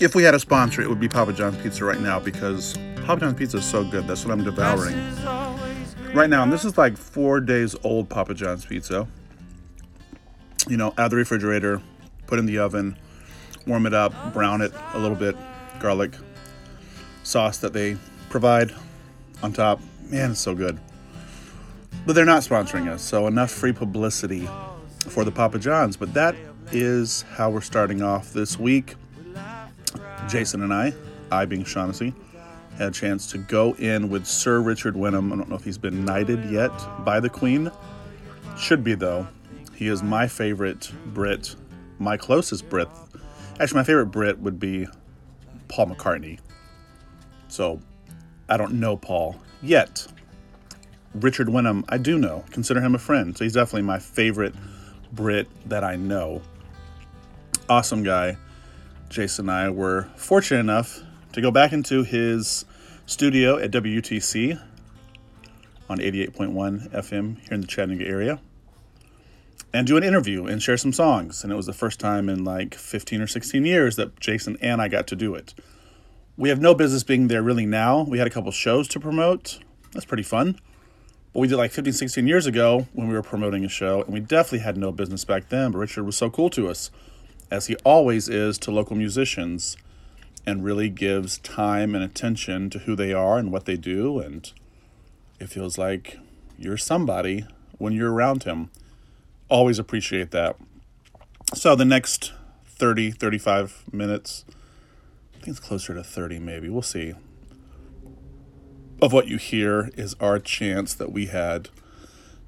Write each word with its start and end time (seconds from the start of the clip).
If 0.00 0.14
we 0.14 0.22
had 0.24 0.34
a 0.34 0.40
sponsor, 0.40 0.82
it 0.82 0.88
would 0.88 1.00
be 1.00 1.08
Papa 1.08 1.32
John's 1.32 1.62
Pizza 1.62 1.84
right 1.84 2.00
now 2.00 2.18
because 2.18 2.76
Papa 3.04 3.20
John's 3.20 3.38
Pizza 3.38 3.58
is 3.58 3.64
so 3.64 3.84
good. 3.84 4.06
That's 4.06 4.24
what 4.24 4.32
I'm 4.32 4.44
devouring 4.44 4.96
right 6.14 6.28
now. 6.28 6.42
And 6.42 6.52
this 6.52 6.64
is 6.64 6.76
like 6.76 6.96
four 6.96 7.40
days 7.40 7.76
old 7.84 8.08
Papa 8.08 8.34
John's 8.34 8.64
Pizza. 8.64 9.06
You 10.68 10.76
know, 10.76 10.88
out 10.88 11.06
of 11.06 11.10
the 11.10 11.16
refrigerator, 11.16 11.80
put 12.26 12.38
in 12.38 12.46
the 12.46 12.58
oven, 12.58 12.96
warm 13.66 13.86
it 13.86 13.94
up, 13.94 14.32
brown 14.32 14.60
it 14.60 14.72
a 14.94 14.98
little 14.98 15.16
bit, 15.16 15.36
garlic 15.80 16.12
sauce 17.24 17.58
that 17.58 17.72
they 17.72 17.96
provide 18.28 18.72
on 19.42 19.52
top. 19.52 19.80
Man, 20.08 20.32
it's 20.32 20.40
so 20.40 20.54
good. 20.54 20.78
But 22.06 22.14
they're 22.14 22.24
not 22.24 22.42
sponsoring 22.42 22.88
us, 22.88 23.02
so 23.02 23.26
enough 23.26 23.50
free 23.50 23.72
publicity 23.72 24.48
for 25.08 25.24
the 25.24 25.30
Papa 25.30 25.58
John's. 25.58 25.96
But 25.96 26.14
that 26.14 26.34
is 26.72 27.22
how 27.34 27.50
we're 27.50 27.60
starting 27.60 28.02
off 28.02 28.32
this 28.32 28.58
week. 28.58 28.94
Jason 30.28 30.62
and 30.62 30.72
I, 30.72 30.92
I 31.30 31.44
being 31.44 31.64
Shaughnessy, 31.64 32.14
had 32.78 32.88
a 32.88 32.90
chance 32.90 33.30
to 33.32 33.38
go 33.38 33.74
in 33.74 34.08
with 34.08 34.26
Sir 34.26 34.60
Richard 34.60 34.94
Winham. 34.94 35.32
I 35.32 35.36
don't 35.36 35.48
know 35.48 35.56
if 35.56 35.64
he's 35.64 35.78
been 35.78 36.04
knighted 36.04 36.44
yet 36.46 36.72
by 37.04 37.20
the 37.20 37.28
Queen. 37.28 37.70
Should 38.56 38.82
be, 38.84 38.94
though. 38.94 39.26
He 39.74 39.88
is 39.88 40.02
my 40.02 40.26
favorite 40.26 40.92
Brit, 41.06 41.56
my 41.98 42.16
closest 42.16 42.68
Brit. 42.68 42.88
Actually, 43.60 43.80
my 43.80 43.84
favorite 43.84 44.06
Brit 44.06 44.38
would 44.38 44.58
be 44.58 44.86
Paul 45.68 45.86
McCartney. 45.86 46.38
So, 47.48 47.80
I 48.48 48.56
don't 48.56 48.74
know 48.74 48.96
Paul 48.96 49.36
yet. 49.62 50.06
Richard 51.14 51.48
Winham, 51.48 51.84
I 51.88 51.98
do 51.98 52.18
know. 52.18 52.44
Consider 52.50 52.80
him 52.80 52.94
a 52.94 52.98
friend. 52.98 53.36
So, 53.36 53.44
he's 53.44 53.54
definitely 53.54 53.82
my 53.82 53.98
favorite 53.98 54.54
Brit 55.12 55.48
that 55.68 55.84
I 55.84 55.96
know. 55.96 56.40
Awesome 57.68 58.02
guy. 58.02 58.36
Jason 59.08 59.48
and 59.48 59.56
I 59.56 59.70
were 59.70 60.08
fortunate 60.16 60.60
enough 60.60 61.00
to 61.32 61.40
go 61.40 61.52
back 61.52 61.72
into 61.72 62.02
his 62.02 62.64
studio 63.06 63.56
at 63.56 63.70
WUTC 63.70 64.60
on 65.88 65.98
88.1 65.98 66.90
FM 66.90 67.38
here 67.38 67.52
in 67.52 67.60
the 67.60 67.66
Chattanooga 67.66 68.06
area 68.06 68.40
and 69.72 69.86
do 69.86 69.96
an 69.96 70.02
interview 70.02 70.44
and 70.46 70.60
share 70.60 70.76
some 70.76 70.92
songs. 70.92 71.44
And 71.44 71.52
it 71.52 71.56
was 71.56 71.66
the 71.66 71.72
first 71.72 72.00
time 72.00 72.28
in 72.28 72.44
like 72.44 72.74
15 72.74 73.20
or 73.20 73.26
16 73.28 73.64
years 73.64 73.94
that 73.94 74.18
Jason 74.18 74.58
and 74.60 74.82
I 74.82 74.88
got 74.88 75.06
to 75.06 75.16
do 75.16 75.34
it. 75.34 75.54
We 76.36 76.48
have 76.48 76.60
no 76.60 76.74
business 76.74 77.04
being 77.04 77.28
there 77.28 77.42
really 77.42 77.66
now. 77.66 78.02
We 78.02 78.18
had 78.18 78.26
a 78.26 78.30
couple 78.30 78.50
shows 78.50 78.88
to 78.88 79.00
promote. 79.00 79.60
That's 79.92 80.04
pretty 80.04 80.24
fun. 80.24 80.58
But 81.32 81.40
we 81.40 81.48
did 81.48 81.56
like 81.56 81.70
15, 81.70 81.92
16 81.92 82.26
years 82.26 82.46
ago 82.46 82.88
when 82.92 83.06
we 83.06 83.14
were 83.14 83.22
promoting 83.22 83.64
a 83.64 83.68
show, 83.68 84.02
and 84.02 84.12
we 84.12 84.20
definitely 84.20 84.58
had 84.58 84.76
no 84.76 84.92
business 84.92 85.24
back 85.24 85.48
then. 85.48 85.70
But 85.70 85.78
Richard 85.78 86.04
was 86.04 86.16
so 86.16 86.28
cool 86.28 86.50
to 86.50 86.68
us 86.68 86.90
as 87.52 87.66
he 87.66 87.76
always 87.84 88.30
is 88.30 88.56
to 88.56 88.70
local 88.70 88.96
musicians, 88.96 89.76
and 90.46 90.64
really 90.64 90.88
gives 90.88 91.36
time 91.38 91.94
and 91.94 92.02
attention 92.02 92.70
to 92.70 92.78
who 92.80 92.96
they 92.96 93.12
are 93.12 93.36
and 93.38 93.52
what 93.52 93.66
they 93.66 93.76
do. 93.76 94.18
And 94.18 94.50
it 95.38 95.50
feels 95.50 95.76
like 95.76 96.18
you're 96.58 96.78
somebody 96.78 97.44
when 97.76 97.92
you're 97.92 98.10
around 98.10 98.44
him. 98.44 98.70
Always 99.50 99.78
appreciate 99.78 100.30
that. 100.30 100.56
So 101.52 101.76
the 101.76 101.84
next 101.84 102.32
30, 102.64 103.10
35 103.10 103.84
minutes, 103.92 104.46
I 104.48 105.34
think 105.34 105.48
it's 105.48 105.60
closer 105.60 105.92
to 105.94 106.02
30 106.02 106.38
maybe, 106.38 106.70
we'll 106.70 106.80
see, 106.80 107.12
of 109.02 109.12
what 109.12 109.28
you 109.28 109.36
hear 109.36 109.90
is 109.94 110.16
our 110.20 110.38
chance 110.38 110.94
that 110.94 111.12
we 111.12 111.26
had 111.26 111.68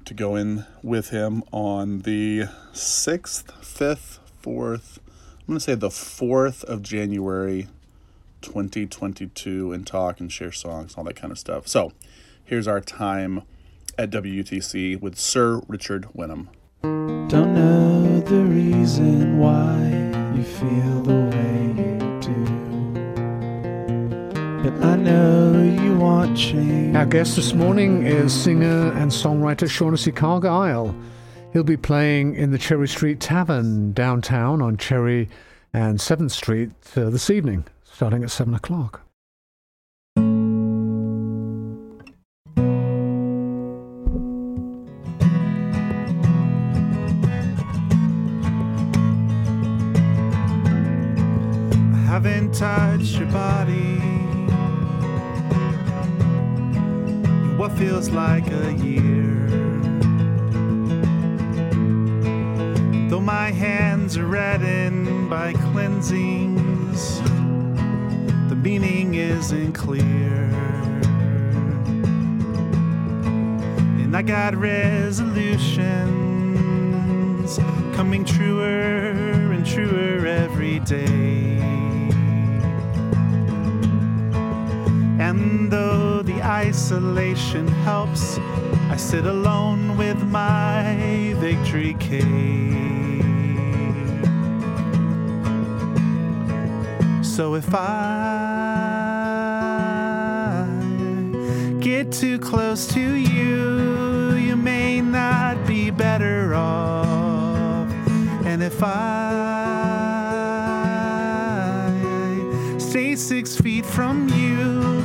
to 0.05 0.15
go 0.15 0.35
in 0.35 0.65
with 0.81 1.09
him 1.09 1.43
on 1.51 1.99
the 1.99 2.45
6th, 2.73 3.45
5th, 3.61 4.19
4th, 4.45 4.99
I'm 5.39 5.47
going 5.47 5.57
to 5.57 5.59
say 5.59 5.75
the 5.75 5.89
4th 5.89 6.63
of 6.65 6.83
January 6.83 7.67
2022 8.41 9.73
and 9.73 9.87
talk 9.87 10.19
and 10.19 10.31
share 10.31 10.51
songs, 10.51 10.93
all 10.95 11.03
that 11.05 11.15
kind 11.15 11.31
of 11.31 11.39
stuff. 11.39 11.67
So 11.67 11.93
here's 12.43 12.67
our 12.67 12.79
time 12.79 13.41
at 13.97 14.11
WUTC 14.11 15.01
with 15.01 15.17
Sir 15.17 15.61
Richard 15.67 16.07
Winham. 16.15 16.49
Don't 16.83 17.55
know 17.55 18.21
the 18.21 18.41
reason 18.43 19.39
why 19.39 19.79
you 20.35 20.43
feel 20.43 21.01
the 21.01 21.13
way 21.31 21.73
you 21.77 21.97
do. 22.21 22.45
But 24.63 24.85
I 24.85 24.95
know 24.95 25.63
you 25.83 25.97
want 25.97 26.37
change. 26.37 26.95
Our 26.95 27.07
guest 27.07 27.35
this 27.35 27.53
morning 27.53 28.03
is 28.05 28.31
singer 28.31 28.91
and 28.91 29.09
songwriter 29.09 29.67
Shaughnessy 29.67 30.11
Cargyle. 30.11 30.95
He'll 31.55 31.63
be 31.63 31.77
playing 31.77 32.35
in 32.35 32.51
the 32.51 32.57
Cherry 32.57 32.85
Street 32.85 33.21
Tavern 33.21 33.93
downtown 33.93 34.61
on 34.61 34.75
Cherry 34.75 35.29
and 35.71 35.99
7th 35.99 36.31
Street 36.31 36.71
uh, 36.97 37.09
this 37.09 37.29
evening, 37.29 37.63
starting 37.85 38.25
at 38.25 38.29
7 38.29 38.53
o'clock. 38.53 39.03
I 40.17 40.21
haven't 52.05 52.53
touched 52.53 53.15
your 53.15 53.31
body. 53.31 54.01
in 57.45 57.57
What 57.57 57.71
feels 57.77 58.09
like 58.09 58.45
a 58.47 58.73
year. 58.73 59.64
My 63.25 63.49
hands 63.49 64.17
are 64.17 64.27
reddened 64.27 65.27
by 65.31 65.51
cleansings, 65.53 67.19
the 68.49 68.55
meaning 68.55 69.15
isn't 69.15 69.73
clear. 69.73 70.43
And 73.99 74.15
I 74.15 74.21
got 74.21 74.55
resolutions 74.55 75.75
coming 77.95 78.23
truer 78.23 79.09
and 79.51 79.65
truer 79.65 80.27
every 80.27 80.77
day. 80.81 81.57
And 85.19 85.71
though 85.71 86.21
the 86.21 86.43
isolation 86.43 87.67
helps, 87.67 88.37
I 88.91 88.97
sit 88.97 89.25
alone 89.25 89.97
with 89.97 90.23
my 90.25 91.33
victory 91.39 91.95
cake. 91.99 93.04
So 97.35 97.55
if 97.55 97.67
I 97.75 98.29
get 101.81 102.09
too 102.13 102.39
close 102.39 102.87
to 102.93 103.01
you, 103.01 104.35
you 104.35 104.55
may 104.55 105.01
not 105.01 105.67
be 105.67 105.89
better 105.89 106.53
off. 106.55 107.89
And 108.45 108.63
if 108.63 108.81
I 108.81 109.51
stay 112.77 113.17
six 113.17 113.57
feet 113.57 113.85
from 113.85 114.29
you, 114.29 115.03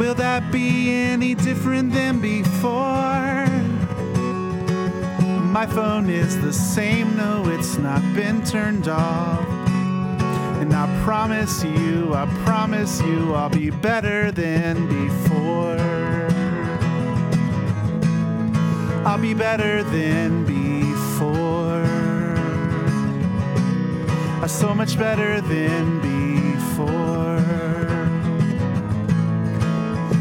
will 0.00 0.16
that 0.16 0.50
be 0.50 0.90
any 0.92 1.36
different 1.36 1.92
than 1.92 2.20
before? 2.20 3.46
My 5.52 5.66
phone 5.66 6.10
is 6.10 6.36
the 6.42 6.52
same, 6.52 7.16
no, 7.16 7.44
it's 7.46 7.76
not 7.76 8.02
been 8.12 8.42
turned 8.44 8.88
off. 8.88 9.49
And 10.60 10.74
I 10.74 10.86
promise 11.04 11.64
you, 11.64 12.14
I 12.14 12.26
promise 12.44 13.00
you, 13.00 13.32
I'll 13.34 13.48
be 13.48 13.70
better 13.70 14.30
than 14.30 14.86
before. 14.86 15.78
I'll 19.06 19.18
be 19.18 19.32
better 19.32 19.82
than 19.82 20.44
before. 20.44 21.82
Uh, 24.42 24.46
So 24.46 24.74
much 24.74 24.98
better 24.98 25.40
than 25.40 26.00
before. 26.00 27.38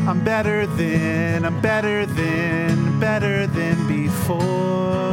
I'm 0.07 0.23
better 0.23 0.65
than, 0.65 1.43
I'm 1.45 1.59
better 1.59 2.05
than, 2.05 2.99
better 2.99 3.45
than 3.45 3.87
before. 3.87 5.08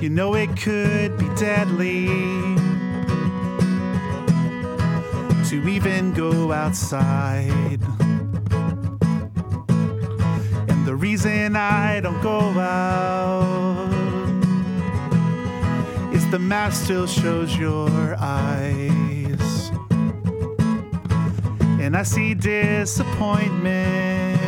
You 0.00 0.08
know 0.08 0.34
it 0.34 0.56
could 0.56 1.18
be 1.18 1.28
deadly 1.34 2.06
to 5.50 5.68
even 5.68 6.14
go 6.14 6.52
outside. 6.52 7.82
And 10.70 10.86
the 10.86 10.96
reason 10.96 11.54
I 11.54 12.00
don't 12.00 12.22
go 12.22 12.38
out 12.38 13.92
is 16.14 16.26
the 16.30 16.38
mask 16.38 16.84
still 16.84 17.06
shows 17.06 17.54
your 17.58 18.16
eyes. 18.18 19.70
And 21.78 21.94
I 21.94 22.04
see 22.04 22.32
disappointment 22.32 24.40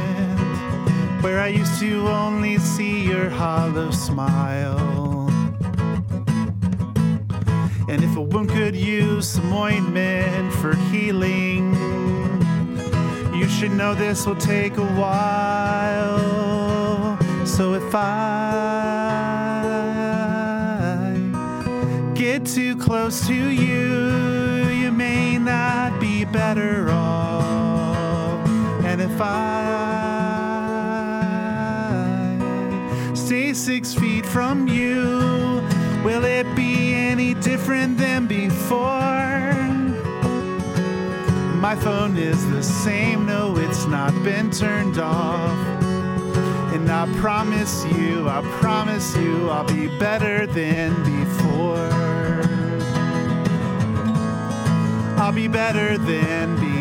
where 1.22 1.40
I 1.40 1.48
used 1.48 1.78
to 1.80 2.08
only 2.08 2.56
see 2.56 3.04
your 3.04 3.28
hollow 3.28 3.90
smile. 3.90 5.11
And 7.92 8.02
if 8.02 8.16
a 8.16 8.22
wound 8.22 8.48
could 8.48 8.74
use 8.74 9.28
some 9.28 9.52
ointment 9.52 10.54
for 10.54 10.74
healing, 10.90 11.74
you 13.34 13.46
should 13.46 13.72
know 13.72 13.94
this 13.94 14.24
will 14.24 14.34
take 14.36 14.78
a 14.78 14.86
while. 14.96 16.18
So 17.44 17.74
if 17.74 17.94
I 17.94 18.08
get 22.14 22.46
too 22.46 22.78
close 22.78 23.26
to 23.26 23.34
you, 23.34 24.68
you 24.68 24.90
may 24.90 25.36
not 25.36 26.00
be 26.00 26.24
better 26.24 26.88
off. 26.90 28.48
And 28.86 29.02
if 29.02 29.20
I 29.20 29.52
stay 33.12 33.52
six 33.52 33.92
feet 33.92 34.24
from 34.24 34.66
you, 34.66 35.60
will 36.02 36.24
it 36.24 36.46
be 36.56 36.91
before? 38.72 39.68
My 41.60 41.76
phone 41.76 42.16
is 42.16 42.50
the 42.50 42.62
same, 42.62 43.26
no, 43.26 43.56
it's 43.56 43.86
not 43.86 44.12
been 44.24 44.50
turned 44.50 44.98
off. 44.98 45.58
And 46.74 46.90
I 46.90 47.06
promise 47.20 47.84
you, 47.84 48.28
I 48.28 48.40
promise 48.60 49.14
you, 49.16 49.50
I'll 49.50 49.64
be 49.64 49.88
better 49.98 50.46
than 50.46 50.90
before. 51.04 51.90
I'll 55.20 55.32
be 55.32 55.48
better 55.48 55.98
than 55.98 56.56
before. 56.56 56.80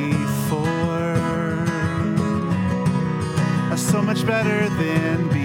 So 3.77 4.01
much 4.01 4.25
better 4.25 4.69
than 4.69 5.27
before. 5.27 5.40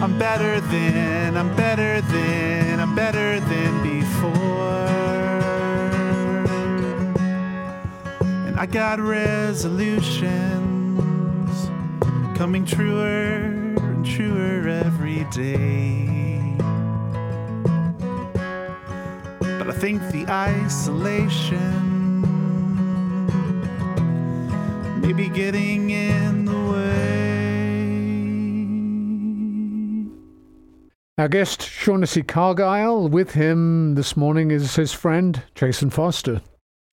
I'm 0.00 0.16
better 0.16 0.60
than, 0.60 1.36
I'm 1.36 1.56
better 1.56 2.00
than, 2.00 2.78
I'm 2.78 2.94
better 2.94 3.40
than 3.40 3.82
before. 3.82 4.30
And 8.46 8.60
I 8.60 8.66
got 8.66 9.00
resolutions 9.00 10.22
coming 12.38 12.64
truer 12.64 13.74
and 13.76 14.06
truer 14.06 14.68
every 14.68 15.24
day. 15.32 16.54
But 19.40 19.68
I 19.68 19.72
think 19.72 20.00
the 20.12 20.26
isolation 20.28 22.20
may 25.00 25.12
be 25.12 25.28
getting 25.28 25.90
in 25.90 26.37
Our 31.18 31.26
guest, 31.26 31.62
Shaughnessy 31.62 32.22
Cargyle, 32.22 33.08
with 33.08 33.32
him 33.32 33.96
this 33.96 34.16
morning 34.16 34.52
is 34.52 34.76
his 34.76 34.92
friend, 34.92 35.42
Jason 35.56 35.90
Foster. 35.90 36.42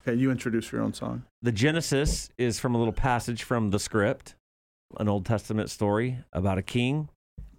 Okay, 0.02 0.18
you 0.18 0.32
introduce 0.32 0.72
your 0.72 0.82
own 0.82 0.94
song. 0.94 1.22
The 1.42 1.52
Genesis 1.52 2.28
is 2.36 2.58
from 2.58 2.74
a 2.74 2.78
little 2.78 2.92
passage 2.92 3.44
from 3.44 3.70
the 3.70 3.78
script, 3.78 4.34
an 4.98 5.08
Old 5.08 5.26
Testament 5.26 5.70
story 5.70 6.18
about 6.32 6.58
a 6.58 6.62
king 6.62 7.08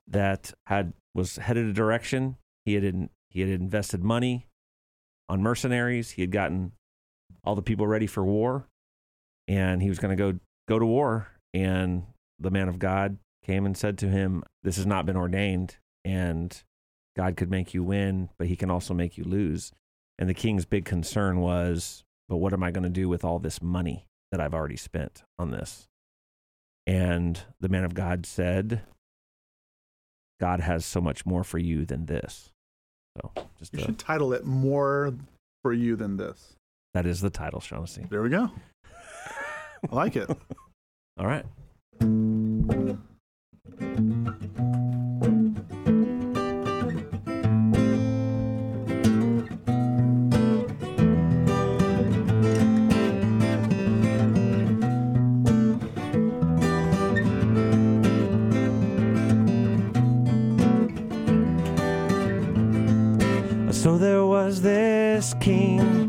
that 0.10 0.52
had 0.66 0.92
was 1.16 1.38
headed 1.38 1.68
a 1.68 1.72
direction. 1.72 2.36
He 2.66 2.74
had 2.74 2.84
in, 2.84 3.12
he 3.30 3.40
had 3.40 3.50
invested 3.50 4.04
money 4.04 4.46
on 5.30 5.42
mercenaries. 5.42 6.12
He 6.12 6.22
had 6.22 6.32
gotten 6.32 6.74
all 7.46 7.56
the 7.56 7.62
people 7.62 7.88
ready 7.88 8.08
for 8.08 8.26
war, 8.26 8.68
and 9.48 9.82
he 9.82 9.88
was 9.88 10.00
going 10.00 10.18
to 10.18 10.22
go 10.22 10.38
go 10.68 10.80
to 10.80 10.86
war. 10.86 11.30
And 11.54 12.08
the 12.38 12.52
man 12.52 12.68
of 12.68 12.78
God 12.78 13.20
came 13.46 13.66
and 13.66 13.78
said 13.78 13.98
to 14.00 14.10
him, 14.10 14.44
"This 14.64 14.76
has 14.76 14.86
not 14.86 15.06
been 15.06 15.16
ordained, 15.16 15.78
and 16.08 16.64
God 17.16 17.36
could 17.36 17.52
make 17.52 17.74
you 17.74 17.84
win, 17.84 18.30
but 18.38 18.48
He 18.48 18.56
can 18.56 18.72
also 18.72 18.94
make 18.94 19.18
you 19.18 19.24
lose." 19.24 19.72
And 20.18 20.30
the 20.30 20.34
king's 20.34 20.66
big 20.66 20.86
concern 20.86 21.40
was, 21.40 22.04
"But 22.30 22.38
what 22.38 22.54
am 22.54 22.64
I 22.64 22.72
going 22.72 22.84
to 22.84 22.90
do 22.90 23.10
with 23.10 23.24
all 23.26 23.40
this 23.40 23.62
money 23.62 24.08
that 24.32 24.42
I've 24.42 24.54
already 24.54 24.78
spent 24.78 25.24
on 25.38 25.52
this?" 25.52 25.88
And 26.86 27.42
the 27.60 27.70
man 27.70 27.84
of 27.84 27.94
God 27.94 28.26
said, 28.26 28.82
God 30.40 30.60
has 30.60 30.86
so 30.86 31.02
much 31.02 31.26
more 31.26 31.44
for 31.44 31.58
you 31.58 31.86
than 31.86 32.06
this. 32.06 32.54
So 33.18 33.32
just 33.58 33.74
You 33.74 33.80
a, 33.80 33.86
should 33.86 34.00
title 34.00 34.34
it 34.34 34.46
More 34.46 35.14
for 35.64 35.74
You 35.74 35.96
Than 35.96 36.18
This. 36.18 36.56
that 36.94 37.06
is 37.06 37.22
the 37.22 37.30
title, 37.30 37.60
Shaughnessy. 37.60 38.06
There 38.10 38.22
we 38.22 38.30
go. 38.30 38.52
I 39.92 39.96
like 39.96 40.16
it. 40.16 40.30
All 41.18 41.28
right. 41.28 41.46
So 63.72 63.98
there 63.98 64.26
was 64.26 64.62
this 64.62 65.34
king 65.40 66.08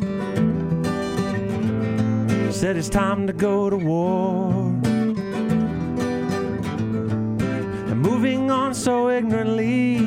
said 2.58 2.76
it's 2.76 2.88
time 2.88 3.24
to 3.24 3.32
go 3.32 3.70
to 3.70 3.76
war. 3.76 4.50
And 7.86 8.00
moving 8.00 8.50
on 8.50 8.74
so 8.74 9.10
ignorantly, 9.10 10.00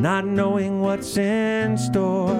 not 0.00 0.26
knowing 0.26 0.80
what's 0.80 1.16
in 1.16 1.78
store. 1.78 2.34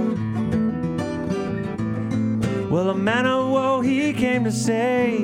Well, 2.69 2.91
a 2.91 2.95
man 2.97 3.25
of 3.25 3.53
woe 3.53 3.83
he 3.83 4.13
came 4.13 4.43
to 4.43 4.51
say, 4.51 5.23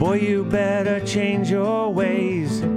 Boy, 0.00 0.14
you 0.14 0.42
better 0.42 0.98
change 1.06 1.48
your 1.48 1.94
ways. 1.94 2.71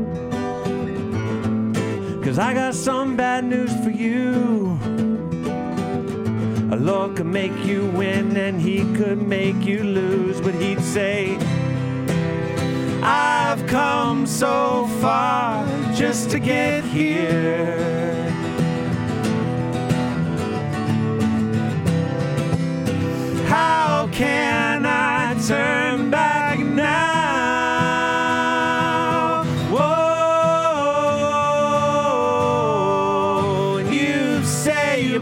Cause 2.25 2.39
I 2.39 2.55
got 2.55 2.73
some 2.73 3.15
bad 3.15 3.45
news 3.45 3.71
for 3.83 3.91
you. 3.91 4.79
A 6.71 6.75
Lord 6.75 7.17
could 7.17 7.27
make 7.27 7.55
you 7.63 7.85
win 7.85 8.35
and 8.35 8.59
he 8.59 8.79
could 8.95 9.21
make 9.21 9.63
you 9.63 9.83
lose, 9.83 10.41
but 10.41 10.55
he'd 10.55 10.81
say, 10.81 11.37
I've 13.03 13.67
come 13.67 14.25
so 14.25 14.87
far 14.99 15.67
just 15.93 16.31
to 16.31 16.39
get 16.39 16.83
here. 16.83 17.77
How 23.47 24.09
can 24.11 24.83
I 24.87 25.35
turn 25.47 25.74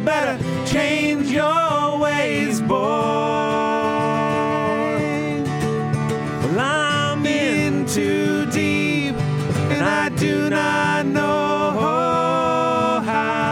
better 0.04 0.38
change 0.66 1.32
your 1.32 1.98
ways, 2.00 2.62
boy. 2.62 2.78
Well, 6.42 6.60
I'm 6.60 7.26
in 7.26 7.86
too 7.86 8.46
deep, 8.48 9.16
and 9.72 9.84
I 9.84 10.10
do 10.10 10.50
not 10.50 11.06
know 11.06 11.80
how. 13.06 13.44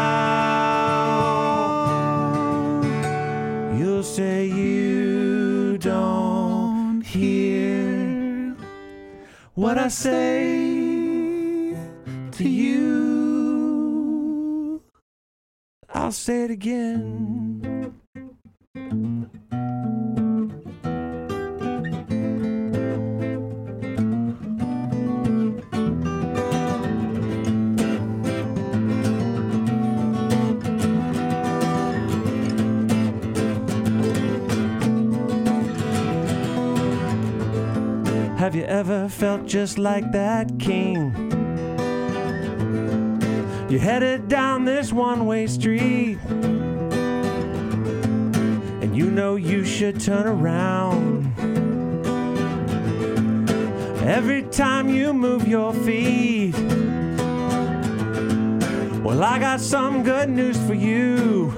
You'll 3.77 4.03
say 4.03 4.48
you 4.48 5.77
don't 5.77 7.01
hear 7.01 8.55
what 9.55 9.77
I 9.77 9.88
say 9.88 10.40
say 16.21 16.43
it 16.43 16.51
again. 16.51 17.95
Have 38.37 38.55
you 38.55 38.63
ever 38.65 39.09
felt 39.09 39.47
just 39.47 39.79
like 39.79 40.11
that 40.11 40.59
king? 40.59 41.30
You're 43.71 43.79
headed 43.79 44.27
down 44.27 44.65
this 44.65 44.91
one 44.91 45.25
way 45.25 45.47
street, 45.47 46.17
and 48.81 48.93
you 48.93 49.09
know 49.09 49.37
you 49.37 49.63
should 49.63 50.01
turn 50.01 50.27
around. 50.27 51.31
every 54.03 54.41
time 54.41 54.89
you 54.89 55.13
move 55.13 55.47
your 55.47 55.73
feet. 55.73 56.53
Well, 59.05 59.23
I 59.23 59.39
got 59.39 59.61
some 59.61 60.03
good 60.03 60.27
news 60.27 60.57
for 60.67 60.73
you. 60.73 61.51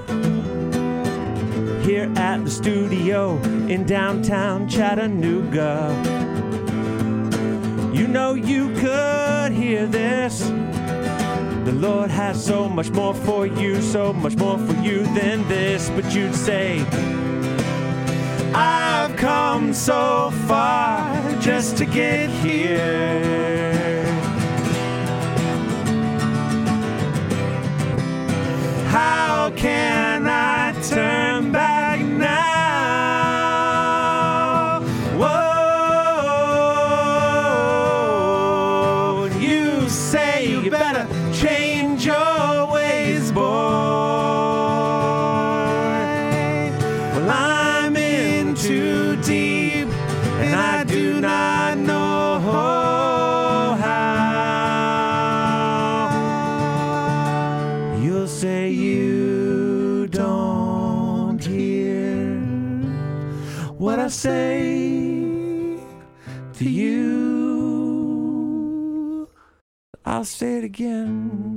Here 1.81 2.13
at 2.15 2.45
the 2.45 2.51
studio 2.51 3.41
in 3.67 3.87
downtown 3.87 4.69
Chattanooga. 4.69 5.89
You 7.91 8.07
know 8.07 8.35
you 8.35 8.71
could 8.75 9.51
hear 9.51 9.87
this. 9.87 10.51
The 11.65 11.71
Lord 11.71 12.11
has 12.11 12.45
so 12.45 12.67
much 12.67 12.89
more 12.89 13.13
for 13.13 13.47
you, 13.47 13.81
so 13.81 14.11
much 14.11 14.35
more 14.35 14.57
for 14.57 14.73
you 14.81 15.03
than 15.15 15.47
this. 15.47 15.89
But 15.89 16.13
you'd 16.13 16.35
say, 16.35 16.81
I've 18.53 19.15
come 19.15 19.73
so 19.73 20.31
far 20.45 21.31
just 21.39 21.77
to 21.77 21.85
get 21.85 22.29
here. 22.29 24.03
How 28.89 29.49
can 29.55 30.27
I 30.27 30.73
turn 30.83 31.53
back 31.53 31.72
better 40.69 41.07
change 41.33 41.62
I'll 70.13 70.23
say 70.23 70.59
it 70.59 70.63
again. 70.63 71.52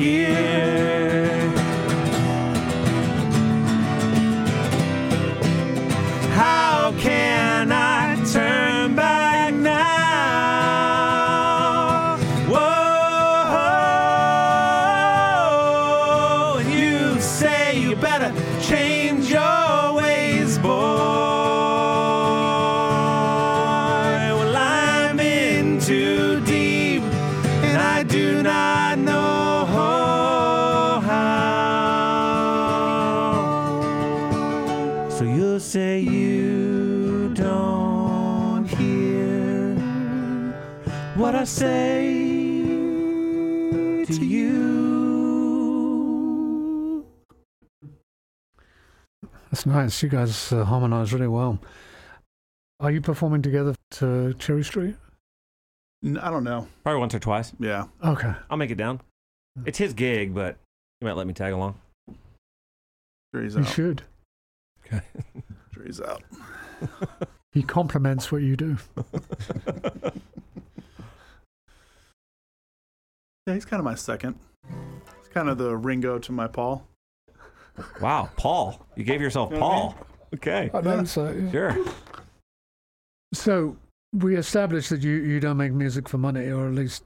Here. 0.00 0.49
What 41.20 41.34
I 41.34 41.44
say 41.44 42.02
to 44.06 44.24
you. 44.24 44.60
That's 49.50 49.66
nice. 49.66 50.02
You 50.02 50.08
guys 50.08 50.50
uh, 50.52 50.64
harmonize 50.64 51.12
really 51.12 51.28
well. 51.28 51.58
Are 52.80 52.90
you 52.90 53.02
performing 53.02 53.42
together 53.42 53.74
to 53.92 54.32
Cherry 54.38 54.64
Street? 54.64 54.96
N- 56.02 56.16
I 56.16 56.30
don't 56.30 56.44
know. 56.44 56.66
Probably 56.84 57.00
once 57.00 57.14
or 57.14 57.18
twice. 57.18 57.52
Yeah. 57.60 57.84
Okay. 58.02 58.32
I'll 58.48 58.56
make 58.56 58.70
it 58.70 58.76
down. 58.78 59.00
It's 59.66 59.76
his 59.76 59.92
gig, 59.92 60.32
but 60.34 60.56
he 61.00 61.06
might 61.06 61.16
let 61.16 61.26
me 61.26 61.34
tag 61.34 61.52
along. 61.52 61.74
Sure 63.34 63.42
he's 63.42 63.54
You 63.56 63.60
out. 63.60 63.66
should. 63.68 64.02
Sure 64.90 65.84
he's 65.84 66.00
out. 66.00 66.22
He 67.52 67.62
compliments 67.62 68.32
what 68.32 68.40
you 68.42 68.56
do. 68.56 68.78
Yeah, 73.46 73.54
he's 73.54 73.64
kind 73.64 73.80
of 73.80 73.84
my 73.84 73.94
second. 73.94 74.36
He's 74.68 75.28
kind 75.32 75.48
of 75.48 75.58
the 75.58 75.76
Ringo 75.76 76.18
to 76.18 76.32
my 76.32 76.46
Paul. 76.46 76.86
Wow, 78.00 78.28
Paul. 78.36 78.84
You 78.96 79.04
gave 79.04 79.20
yourself 79.20 79.50
You 79.50 79.58
know 79.58 79.66
what 79.66 79.72
I 79.72 79.78
Paul. 79.78 80.06
Okay. 80.34 80.70
I 80.74 80.80
know. 80.80 81.04
So, 81.04 81.30
yeah. 81.30 81.50
Sure. 81.74 81.84
so 83.32 83.76
we 84.12 84.36
established 84.36 84.90
that 84.90 85.00
you, 85.02 85.12
you 85.12 85.40
don't 85.40 85.56
make 85.56 85.72
music 85.72 86.08
for 86.08 86.18
money, 86.18 86.48
or 86.50 86.68
at 86.68 86.74
least 86.74 87.04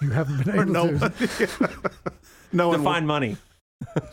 you 0.00 0.10
haven't 0.10 0.44
been 0.44 0.54
able 0.60 0.72
no, 0.72 0.98
to. 0.98 1.12
no 2.52 2.68
one. 2.68 2.78
will- 2.78 2.84
Define 2.84 3.06
money. 3.06 3.36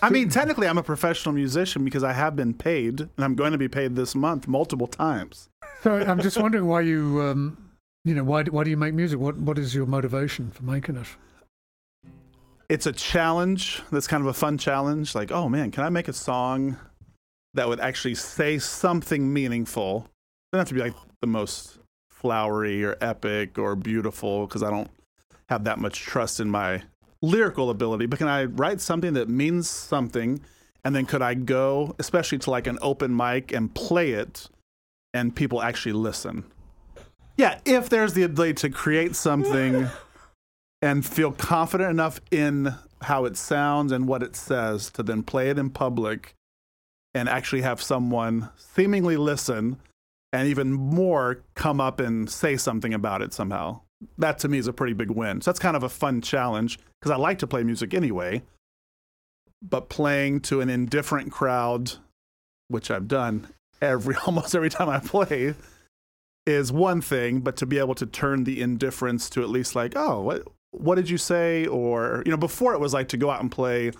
I 0.01 0.09
mean, 0.09 0.27
technically, 0.27 0.67
I'm 0.67 0.77
a 0.77 0.83
professional 0.83 1.33
musician 1.33 1.85
because 1.85 2.03
I 2.03 2.11
have 2.11 2.35
been 2.35 2.53
paid, 2.53 2.99
and 2.99 3.11
I'm 3.17 3.33
going 3.33 3.53
to 3.53 3.57
be 3.57 3.69
paid 3.69 3.95
this 3.95 4.13
month 4.13 4.45
multiple 4.45 4.87
times. 4.87 5.47
So 5.83 5.95
I'm 5.95 6.19
just 6.19 6.37
wondering 6.37 6.67
why 6.67 6.81
you, 6.81 7.21
um, 7.21 7.71
you 8.03 8.13
know, 8.13 8.25
why 8.25 8.43
why 8.43 8.65
do 8.65 8.69
you 8.69 8.75
make 8.77 8.93
music? 8.93 9.19
What 9.19 9.37
what 9.37 9.57
is 9.57 9.73
your 9.73 9.85
motivation 9.85 10.51
for 10.51 10.63
making 10.63 10.97
it? 10.97 11.07
It's 12.73 12.87
a 12.87 12.91
challenge. 12.91 13.83
That's 13.91 14.07
kind 14.07 14.21
of 14.21 14.25
a 14.25 14.33
fun 14.33 14.57
challenge. 14.57 15.13
Like, 15.13 15.31
oh 15.31 15.47
man, 15.47 15.69
can 15.69 15.83
I 15.83 15.89
make 15.89 16.07
a 16.07 16.13
song 16.13 16.77
that 17.53 17.67
would 17.67 17.79
actually 17.79 18.15
say 18.15 18.57
something 18.57 19.31
meaningful? 19.31 20.07
Doesn't 20.51 20.61
have 20.61 20.67
to 20.69 20.73
be 20.73 20.79
like 20.79 20.95
the 21.21 21.27
most 21.27 21.77
flowery 22.09 22.83
or 22.83 22.97
epic 22.99 23.59
or 23.59 23.75
beautiful 23.75 24.47
because 24.47 24.63
I 24.63 24.71
don't 24.71 24.89
have 25.49 25.65
that 25.65 25.77
much 25.77 25.99
trust 25.99 26.39
in 26.39 26.49
my 26.49 26.81
lyrical 27.21 27.69
ability. 27.69 28.07
But 28.07 28.17
can 28.17 28.27
I 28.27 28.45
write 28.45 28.81
something 28.81 29.13
that 29.13 29.29
means 29.29 29.69
something? 29.69 30.41
And 30.83 30.95
then 30.95 31.05
could 31.05 31.21
I 31.21 31.35
go, 31.35 31.95
especially 31.99 32.39
to 32.39 32.49
like 32.49 32.65
an 32.65 32.79
open 32.81 33.15
mic 33.15 33.51
and 33.51 33.71
play 33.75 34.13
it 34.13 34.49
and 35.13 35.35
people 35.35 35.61
actually 35.61 35.93
listen? 35.93 36.43
Yeah, 37.37 37.59
if 37.65 37.89
there's 37.89 38.13
the 38.13 38.23
ability 38.23 38.53
to 38.53 38.71
create 38.71 39.15
something 39.15 39.87
and 40.83 41.05
feel 41.05 41.31
confident 41.31 41.89
enough 41.89 42.19
in 42.29 42.75
how 43.03 43.23
it 43.23 43.37
sounds 43.37 43.93
and 43.93 44.05
what 44.05 44.21
it 44.21 44.35
says 44.35 44.91
to 44.91 45.01
then 45.01 45.23
play 45.23 45.49
it 45.49 45.57
in 45.57 45.69
public 45.69 46.35
and 47.13 47.29
actually 47.29 47.61
have 47.61 47.81
someone 47.81 48.49
seemingly 48.57 49.15
listen 49.15 49.79
and 50.33 50.45
even 50.49 50.73
more 50.73 51.41
come 51.55 51.79
up 51.79 52.01
and 52.01 52.29
say 52.29 52.57
something 52.57 52.93
about 52.93 53.21
it 53.21 53.33
somehow. 53.33 53.79
That 54.17 54.39
to 54.39 54.49
me 54.49 54.57
is 54.57 54.67
a 54.67 54.73
pretty 54.73 54.91
big 54.91 55.09
win. 55.09 55.39
So 55.39 55.51
that's 55.51 55.59
kind 55.59 55.77
of 55.77 55.83
a 55.83 55.89
fun 55.89 56.19
challenge 56.19 56.77
because 56.99 57.11
I 57.11 57.15
like 57.15 57.39
to 57.39 57.47
play 57.47 57.63
music 57.63 57.93
anyway. 57.93 58.41
But 59.61 59.87
playing 59.87 60.41
to 60.41 60.59
an 60.59 60.69
indifferent 60.69 61.31
crowd, 61.31 61.93
which 62.67 62.91
I've 62.91 63.07
done 63.07 63.47
every 63.81 64.15
almost 64.25 64.53
every 64.53 64.69
time 64.69 64.89
I 64.89 64.99
play, 64.99 65.55
is 66.45 66.73
one 66.73 66.99
thing, 66.99 67.39
but 67.39 67.55
to 67.55 67.65
be 67.65 67.77
able 67.77 67.95
to 67.95 68.05
turn 68.05 68.43
the 68.43 68.61
indifference 68.61 69.29
to 69.29 69.43
at 69.43 69.49
least 69.49 69.75
like, 69.75 69.93
oh, 69.95 70.19
what 70.19 70.45
what 70.73 70.95
did 70.95 71.09
you 71.09 71.17
say? 71.17 71.65
Or 71.67 72.23
you 72.25 72.31
know, 72.31 72.37
before 72.37 72.73
it 72.73 72.79
was 72.79 72.93
like 72.93 73.07
to 73.09 73.17
go 73.17 73.29
out 73.29 73.41
and 73.41 73.51
play 73.51 73.91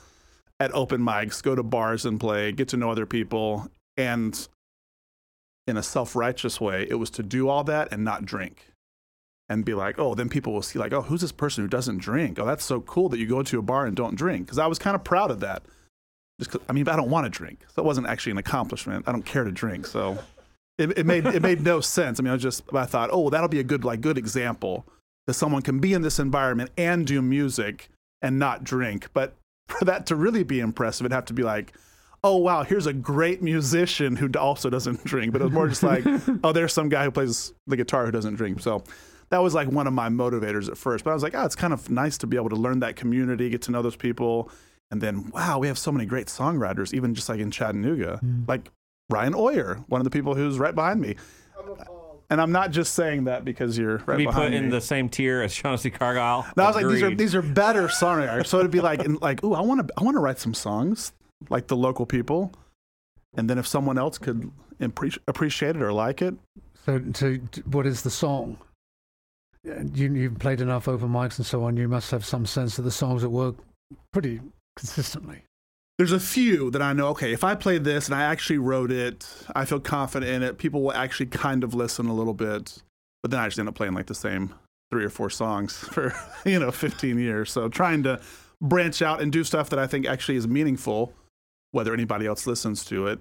at 0.59 0.71
open 0.73 1.01
mics, 1.01 1.41
go 1.41 1.55
to 1.55 1.63
bars 1.63 2.05
and 2.05 2.19
play, 2.19 2.51
get 2.51 2.67
to 2.69 2.77
know 2.77 2.91
other 2.91 3.05
people, 3.05 3.69
and 3.97 4.47
in 5.67 5.77
a 5.77 5.83
self 5.83 6.15
righteous 6.15 6.59
way, 6.59 6.85
it 6.89 6.95
was 6.95 7.09
to 7.11 7.23
do 7.23 7.47
all 7.47 7.63
that 7.63 7.91
and 7.91 8.03
not 8.03 8.25
drink. 8.25 8.67
and 9.49 9.65
be 9.65 9.73
like, 9.73 9.99
oh, 9.99 10.15
then 10.15 10.29
people 10.29 10.53
will 10.53 10.61
see 10.61 10.79
like, 10.79 10.93
oh, 10.93 11.01
who's 11.01 11.21
this 11.21 11.31
person 11.33 11.63
who 11.63 11.67
doesn't 11.67 11.97
drink? 11.99 12.39
Oh, 12.39 12.45
that's 12.45 12.63
so 12.63 12.79
cool 12.81 13.09
that 13.09 13.19
you 13.19 13.27
go 13.27 13.43
to 13.43 13.59
a 13.59 13.61
bar 13.61 13.85
and 13.85 13.95
don't 13.95 14.15
drink. 14.15 14.45
Because 14.45 14.57
I 14.57 14.67
was 14.67 14.79
kind 14.79 14.95
of 14.95 15.03
proud 15.03 15.31
of 15.31 15.41
that. 15.41 15.63
Just 16.39 16.51
'cause- 16.51 16.61
I 16.69 16.73
mean, 16.73 16.87
I 16.87 16.95
don't 16.95 17.09
want 17.09 17.25
to 17.25 17.29
drink, 17.29 17.59
so 17.75 17.81
it 17.83 17.85
wasn't 17.85 18.07
actually 18.07 18.31
an 18.31 18.37
accomplishment. 18.39 19.07
I 19.07 19.11
don't 19.11 19.25
care 19.25 19.43
to 19.43 19.51
drink, 19.51 19.85
so 19.85 20.17
it, 20.77 20.97
it 20.97 21.05
made 21.05 21.25
it 21.27 21.41
made 21.41 21.61
no 21.61 21.81
sense. 21.81 22.19
I 22.19 22.23
mean, 22.23 22.31
I 22.31 22.33
was 22.33 22.41
just 22.41 22.63
I 22.73 22.85
thought, 22.85 23.09
oh, 23.11 23.29
that'll 23.29 23.49
be 23.49 23.59
a 23.59 23.63
good 23.63 23.83
like 23.83 24.01
good 24.01 24.17
example 24.17 24.85
that 25.27 25.33
someone 25.33 25.61
can 25.61 25.79
be 25.79 25.93
in 25.93 26.01
this 26.01 26.19
environment 26.19 26.71
and 26.77 27.07
do 27.07 27.21
music 27.21 27.89
and 28.21 28.39
not 28.39 28.63
drink. 28.63 29.09
But 29.13 29.35
for 29.67 29.85
that 29.85 30.05
to 30.07 30.15
really 30.15 30.43
be 30.43 30.59
impressive, 30.59 31.05
it'd 31.05 31.15
have 31.15 31.25
to 31.25 31.33
be 31.33 31.43
like, 31.43 31.73
oh 32.23 32.37
wow, 32.37 32.63
here's 32.63 32.87
a 32.87 32.93
great 32.93 33.41
musician 33.41 34.15
who 34.15 34.29
also 34.39 34.69
doesn't 34.69 35.03
drink. 35.05 35.33
But 35.33 35.41
it 35.41 35.45
was 35.45 35.53
more 35.53 35.67
just 35.67 35.83
like, 35.83 36.05
oh, 36.43 36.51
there's 36.51 36.73
some 36.73 36.89
guy 36.89 37.03
who 37.03 37.11
plays 37.11 37.53
the 37.67 37.77
guitar 37.77 38.05
who 38.05 38.11
doesn't 38.11 38.35
drink. 38.35 38.61
So 38.61 38.83
that 39.29 39.39
was 39.39 39.53
like 39.53 39.67
one 39.67 39.87
of 39.87 39.93
my 39.93 40.09
motivators 40.09 40.69
at 40.69 40.77
first. 40.77 41.03
But 41.03 41.11
I 41.11 41.13
was 41.13 41.23
like, 41.23 41.35
oh, 41.35 41.45
it's 41.45 41.55
kind 41.55 41.73
of 41.73 41.89
nice 41.89 42.17
to 42.19 42.27
be 42.27 42.37
able 42.37 42.49
to 42.49 42.55
learn 42.55 42.79
that 42.79 42.95
community, 42.95 43.49
get 43.49 43.61
to 43.63 43.71
know 43.71 43.81
those 43.81 43.95
people. 43.95 44.49
And 44.91 45.01
then, 45.01 45.31
wow, 45.31 45.57
we 45.57 45.67
have 45.67 45.79
so 45.79 45.91
many 45.91 46.05
great 46.05 46.27
songwriters, 46.27 46.93
even 46.93 47.15
just 47.15 47.27
like 47.27 47.39
in 47.39 47.49
Chattanooga, 47.49 48.19
mm. 48.23 48.47
like 48.47 48.69
Ryan 49.09 49.33
Oyer, 49.35 49.83
one 49.87 49.99
of 49.99 50.03
the 50.05 50.11
people 50.11 50.35
who's 50.35 50.59
right 50.59 50.75
behind 50.75 51.01
me. 51.01 51.15
And 52.33 52.41
I'm 52.41 52.51
not 52.51 52.71
just 52.71 52.95
saying 52.95 53.25
that 53.25 53.45
because 53.45 53.77
you're 53.77 53.97
right 54.07 54.17
be 54.17 54.25
behind 54.25 54.53
put 54.53 54.53
in 54.55 54.69
the 54.71 54.81
same 54.81 55.07
tier 55.07 55.43
as 55.43 55.53
Shaughnessy 55.53 55.91
Cargyle. 55.91 56.47
No, 56.57 56.63
I 56.63 56.67
was 56.67 56.75
like, 56.75 56.87
these 56.87 57.03
are 57.03 57.13
these 57.13 57.35
are 57.35 57.43
better 57.43 57.83
songwriters. 57.83 58.47
So 58.53 58.57
it'd 58.57 58.71
be 58.71 58.79
like, 58.81 59.03
in, 59.03 59.17
like, 59.17 59.43
ooh, 59.43 59.53
I 59.53 59.61
want 59.61 59.87
to, 59.87 59.93
I 59.99 60.03
want 60.03 60.15
to 60.15 60.19
write 60.19 60.39
some 60.39 60.55
songs 60.55 61.11
like 61.51 61.67
the 61.67 61.75
local 61.75 62.07
people, 62.07 62.51
and 63.37 63.47
then 63.47 63.59
if 63.59 63.67
someone 63.67 63.99
else 63.99 64.17
could 64.17 64.49
impre- 64.79 65.19
appreciate 65.27 65.75
it 65.75 65.83
or 65.83 65.93
like 65.93 66.23
it, 66.23 66.33
So, 66.87 67.03
so 67.13 67.35
what 67.65 67.85
is 67.85 68.01
the 68.01 68.09
song? 68.09 68.57
You, 69.63 70.11
you've 70.11 70.39
played 70.39 70.59
enough 70.59 70.87
open 70.87 71.09
mics 71.09 71.37
and 71.37 71.45
so 71.45 71.63
on. 71.65 71.77
You 71.77 71.87
must 71.87 72.09
have 72.09 72.25
some 72.25 72.47
sense 72.47 72.79
of 72.79 72.83
the 72.83 72.91
songs 72.91 73.21
that 73.21 73.29
work 73.29 73.57
pretty 74.11 74.41
consistently. 74.75 75.43
There's 75.97 76.11
a 76.11 76.19
few 76.19 76.71
that 76.71 76.81
I 76.81 76.93
know. 76.93 77.07
Okay, 77.09 77.33
if 77.33 77.43
I 77.43 77.55
play 77.55 77.77
this 77.77 78.07
and 78.07 78.15
I 78.15 78.23
actually 78.23 78.57
wrote 78.57 78.91
it, 78.91 79.27
I 79.55 79.65
feel 79.65 79.79
confident 79.79 80.31
in 80.31 80.43
it. 80.43 80.57
People 80.57 80.81
will 80.81 80.93
actually 80.93 81.27
kind 81.27 81.63
of 81.63 81.73
listen 81.73 82.07
a 82.07 82.13
little 82.13 82.33
bit, 82.33 82.81
but 83.21 83.31
then 83.31 83.39
I 83.39 83.47
just 83.47 83.59
end 83.59 83.69
up 83.69 83.75
playing 83.75 83.93
like 83.93 84.07
the 84.07 84.15
same 84.15 84.55
three 84.91 85.05
or 85.05 85.09
four 85.09 85.29
songs 85.29 85.77
for 85.91 86.13
you 86.45 86.59
know 86.59 86.71
15 86.71 87.19
years. 87.19 87.51
So 87.51 87.69
trying 87.69 88.03
to 88.03 88.19
branch 88.61 89.01
out 89.01 89.21
and 89.21 89.31
do 89.31 89.43
stuff 89.43 89.69
that 89.69 89.79
I 89.79 89.87
think 89.87 90.07
actually 90.07 90.37
is 90.37 90.47
meaningful, 90.47 91.13
whether 91.71 91.93
anybody 91.93 92.25
else 92.25 92.47
listens 92.47 92.83
to 92.85 93.07
it. 93.07 93.19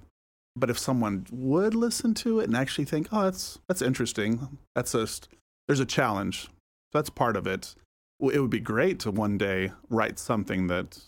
But 0.55 0.71
if 0.71 0.79
someone 0.79 1.27
would 1.31 1.75
listen 1.75 2.15
to 2.15 2.41
it 2.41 2.45
and 2.45 2.57
actually 2.57 2.85
think, 2.85 3.09
oh, 3.13 3.25
that's 3.25 3.59
that's 3.69 3.83
interesting, 3.83 4.59
that's 4.75 4.93
just 4.93 5.29
there's 5.69 5.81
a 5.81 5.87
challenge. 5.87 6.45
So 6.45 6.99
that's 6.99 7.11
part 7.11 7.37
of 7.37 7.47
it. 7.47 7.75
It 8.21 8.39
would 8.39 8.51
be 8.51 8.61
great 8.61 8.99
to 9.01 9.11
one 9.11 9.37
day 9.37 9.73
write 9.91 10.19
something 10.19 10.69
that 10.69 10.99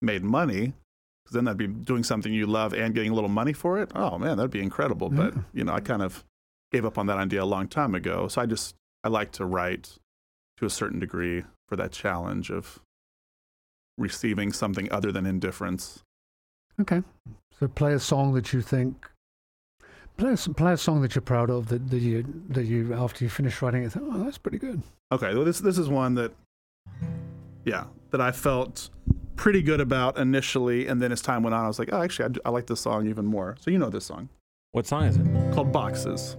made 0.00 0.22
money 0.22 0.74
because 1.26 1.34
then 1.34 1.44
that'd 1.44 1.58
be 1.58 1.66
doing 1.66 2.04
something 2.04 2.32
you 2.32 2.46
love 2.46 2.72
and 2.72 2.94
getting 2.94 3.10
a 3.10 3.14
little 3.14 3.28
money 3.28 3.52
for 3.52 3.80
it. 3.80 3.90
Oh 3.96 4.16
man, 4.16 4.36
that'd 4.36 4.52
be 4.52 4.62
incredible. 4.62 5.10
But 5.10 5.34
you 5.52 5.64
know, 5.64 5.72
I 5.72 5.80
kind 5.80 6.00
of 6.02 6.24
gave 6.70 6.84
up 6.86 6.98
on 6.98 7.06
that 7.06 7.18
idea 7.18 7.42
a 7.42 7.44
long 7.44 7.66
time 7.66 7.96
ago. 7.96 8.28
So 8.28 8.40
I 8.40 8.46
just 8.46 8.76
I 9.02 9.08
like 9.08 9.32
to 9.32 9.44
write 9.44 9.96
to 10.58 10.66
a 10.66 10.70
certain 10.70 11.00
degree 11.00 11.42
for 11.68 11.74
that 11.74 11.90
challenge 11.90 12.50
of 12.50 12.78
receiving 13.98 14.52
something 14.52 14.90
other 14.92 15.10
than 15.10 15.26
indifference. 15.26 16.04
Okay. 16.80 17.02
So 17.58 17.66
play 17.66 17.92
a 17.92 17.98
song 17.98 18.34
that 18.34 18.52
you 18.52 18.60
think. 18.60 19.08
Play 20.16 20.30
a, 20.30 20.34
s- 20.34 20.48
play 20.56 20.72
a 20.72 20.76
song 20.76 21.02
that 21.02 21.14
you're 21.14 21.22
proud 21.22 21.50
of 21.50 21.68
that, 21.68 21.90
that 21.90 21.98
you 21.98 22.24
that 22.50 22.66
you 22.66 22.94
after 22.94 23.24
you 23.24 23.28
finish 23.30 23.60
writing 23.60 23.82
it 23.82 23.92
think, 23.92 24.04
oh 24.08 24.22
that's 24.24 24.38
pretty 24.38 24.58
good. 24.58 24.80
Okay, 25.10 25.34
well 25.34 25.44
this 25.44 25.58
this 25.58 25.76
is 25.76 25.88
one 25.88 26.14
that 26.14 26.32
yeah, 27.64 27.84
that 28.12 28.20
I 28.20 28.30
felt 28.30 28.90
pretty 29.36 29.62
good 29.62 29.80
about 29.80 30.18
initially 30.18 30.86
and 30.86 31.00
then 31.00 31.12
as 31.12 31.22
time 31.22 31.42
went 31.42 31.54
on 31.54 31.64
I 31.64 31.68
was 31.68 31.78
like, 31.78 31.90
"Oh, 31.92 32.02
actually 32.02 32.34
I, 32.44 32.50
like 32.50 32.66
this 32.66 32.80
song 32.80 33.06
even 33.06 33.26
more." 33.26 33.56
So 33.60 33.70
you 33.70 33.78
know 33.78 33.90
this 33.90 34.06
song 34.06 34.28
What 34.72 34.86
song 34.86 35.04
is 35.04 35.16
it? 35.16 35.26
called 35.54 35.72
Boxes. 35.72 36.36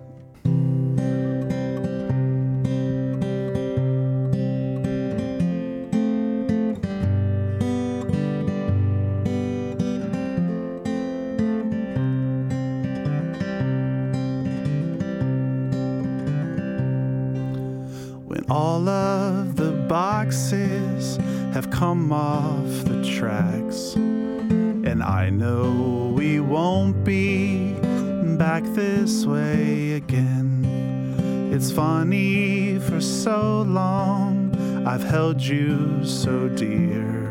When 18.30 18.44
all 18.50 18.88
of 18.90 19.56
the 19.56 19.72
boxes 19.88 21.18
have 21.54 21.70
come 21.72 22.12
off 22.12 22.67
tracks, 23.18 23.96
and 23.96 25.02
I 25.02 25.32
know 25.32 26.14
we 26.16 26.40
won't 26.40 27.04
be 27.04 27.74
back 28.38 28.64
this 28.76 29.26
way 29.26 29.94
again. 29.94 31.50
It's 31.52 31.72
funny 31.72 32.78
for 32.78 33.02
so 33.02 33.64
long 33.64 34.56
I've 34.86 35.04
held 35.04 35.42
you 35.42 36.06
so 36.06 36.48
dear. 36.50 37.28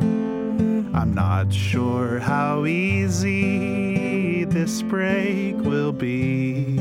I'm 0.93 1.15
not 1.15 1.53
sure 1.53 2.19
how 2.19 2.65
easy 2.67 4.43
this 4.43 4.83
break 4.83 5.55
will 5.59 5.93
be. 5.93 6.81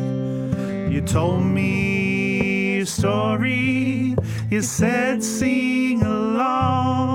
You 0.89 1.01
told 1.05 1.43
me 1.43 2.77
your 2.77 2.87
story. 2.87 4.15
You 4.49 4.61
said 4.63 5.23
sing 5.23 6.01
along. 6.01 7.14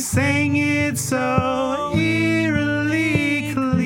Sang 0.00 0.56
it 0.56 0.96
so 0.98 1.92
eerily 1.94 3.52
clear. 3.52 3.84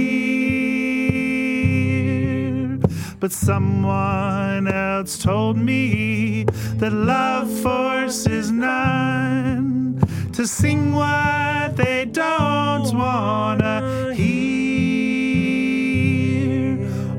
But 3.18 3.32
someone 3.32 4.68
else 4.68 5.18
told 5.18 5.56
me 5.58 6.44
that 6.78 6.92
love 6.92 7.50
forces 7.60 8.52
none 8.52 10.00
to 10.32 10.46
sing 10.46 10.92
what 10.94 11.76
they 11.76 12.04
don't 12.04 12.94
wanna 12.96 14.14
hear. 14.14 14.48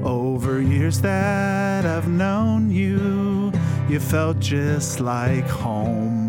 Over 0.03 0.62
years 0.62 1.01
that 1.01 1.86
I've 1.86 2.08
known 2.08 2.71
you, 2.71 3.51
you 3.89 3.99
felt 3.99 4.39
just 4.39 5.01
like 5.01 5.47
home. 5.47 6.24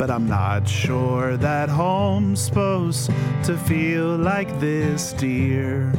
But 0.00 0.10
I'm 0.10 0.26
not 0.26 0.66
sure 0.66 1.36
that 1.36 1.68
home's 1.68 2.40
supposed 2.40 3.10
to 3.44 3.54
feel 3.58 4.16
like 4.16 4.48
this, 4.58 5.12
dear. 5.12 5.92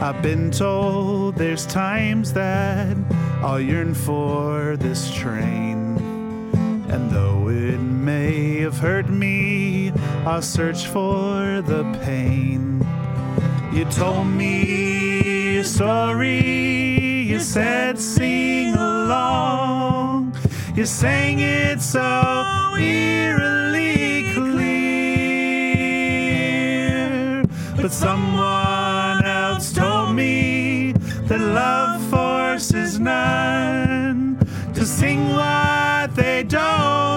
I've 0.00 0.20
been 0.20 0.50
told 0.50 1.36
there's 1.36 1.64
times 1.64 2.32
that 2.32 2.96
I'll 3.40 3.60
yearn 3.60 3.94
for 3.94 4.76
this 4.76 5.14
train. 5.14 5.96
And 6.88 7.08
though 7.08 7.50
it 7.50 7.78
may 7.78 8.58
have 8.62 8.78
hurt 8.78 9.08
me, 9.08 9.92
I'll 10.26 10.42
search 10.42 10.88
for 10.88 11.62
the 11.62 11.84
pain. 12.02 12.84
You 13.72 13.84
told 13.84 14.26
me 14.26 15.54
your 15.54 15.62
story, 15.62 17.20
you 17.30 17.38
said 17.38 17.96
sing 17.96 18.74
along. 18.74 20.36
You 20.74 20.84
sang 20.84 21.38
it 21.38 21.80
so 21.80 22.63
eerily 22.78 24.32
clear. 24.34 24.74
But 27.76 27.92
someone 27.92 29.24
else 29.24 29.72
told 29.72 30.14
me 30.14 30.92
that 31.28 31.40
love 31.40 32.02
forces 32.10 32.98
none 32.98 34.38
to 34.74 34.84
sing 34.84 35.30
what 35.30 36.14
they 36.14 36.42
don't 36.42 37.13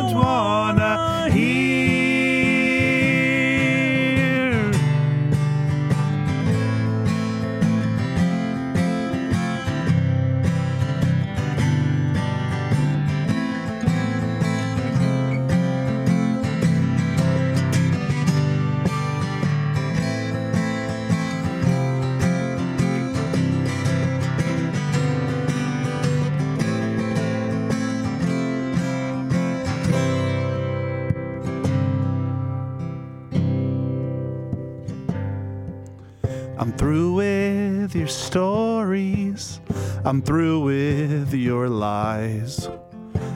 I'm 40.07 40.21
through 40.21 40.61
with 40.61 41.33
your 41.33 41.67
lies. 41.67 42.69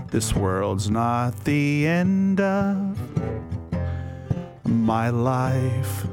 This 0.09 0.33
world's 0.33 0.89
not 0.89 1.43
the 1.43 1.85
end 1.85 2.39
of 2.39 2.97
my 4.63 5.09
life. 5.09 6.05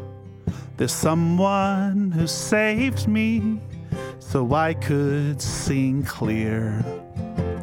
There's 0.76 0.90
someone 0.92 2.10
who 2.10 2.26
saved 2.26 3.06
me 3.06 3.60
so 4.18 4.52
I 4.52 4.74
could 4.74 5.40
sing 5.40 6.02
clear 6.02 6.84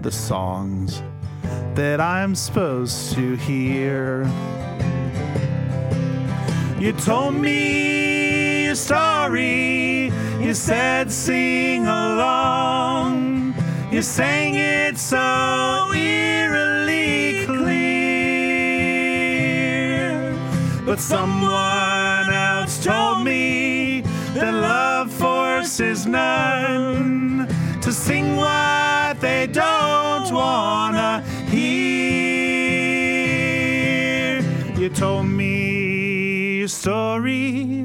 the 0.01 0.11
songs 0.11 1.01
that 1.73 1.99
I'm 1.99 2.33
supposed 2.33 3.13
to 3.15 3.35
hear. 3.35 4.23
You 6.79 6.93
told 6.93 7.33
me 7.33 8.67
your 8.67 8.75
story, 8.75 10.13
you 10.45 10.53
said 10.53 11.11
sing 11.11 11.87
along. 11.87 13.55
You 13.91 14.03
sang 14.03 14.53
it 14.53 14.95
so 14.95 15.91
eerily 15.95 17.45
clear. 17.45 18.05
But 20.85 20.99
someone 20.99 22.29
else 22.29 22.77
told 22.83 23.23
me 23.23 24.01
that 24.35 24.53
love 24.53 25.11
forces 25.11 26.05
none 26.05 27.47
to 27.81 27.91
sing 27.91 28.35
what 28.35 29.19
they 29.21 29.47
don't 29.47 30.31
wanna 30.31 31.23
hear. 31.49 31.65
You 34.77 34.89
told 34.89 35.25
me 35.25 36.59
your 36.59 36.67
story, 36.67 37.84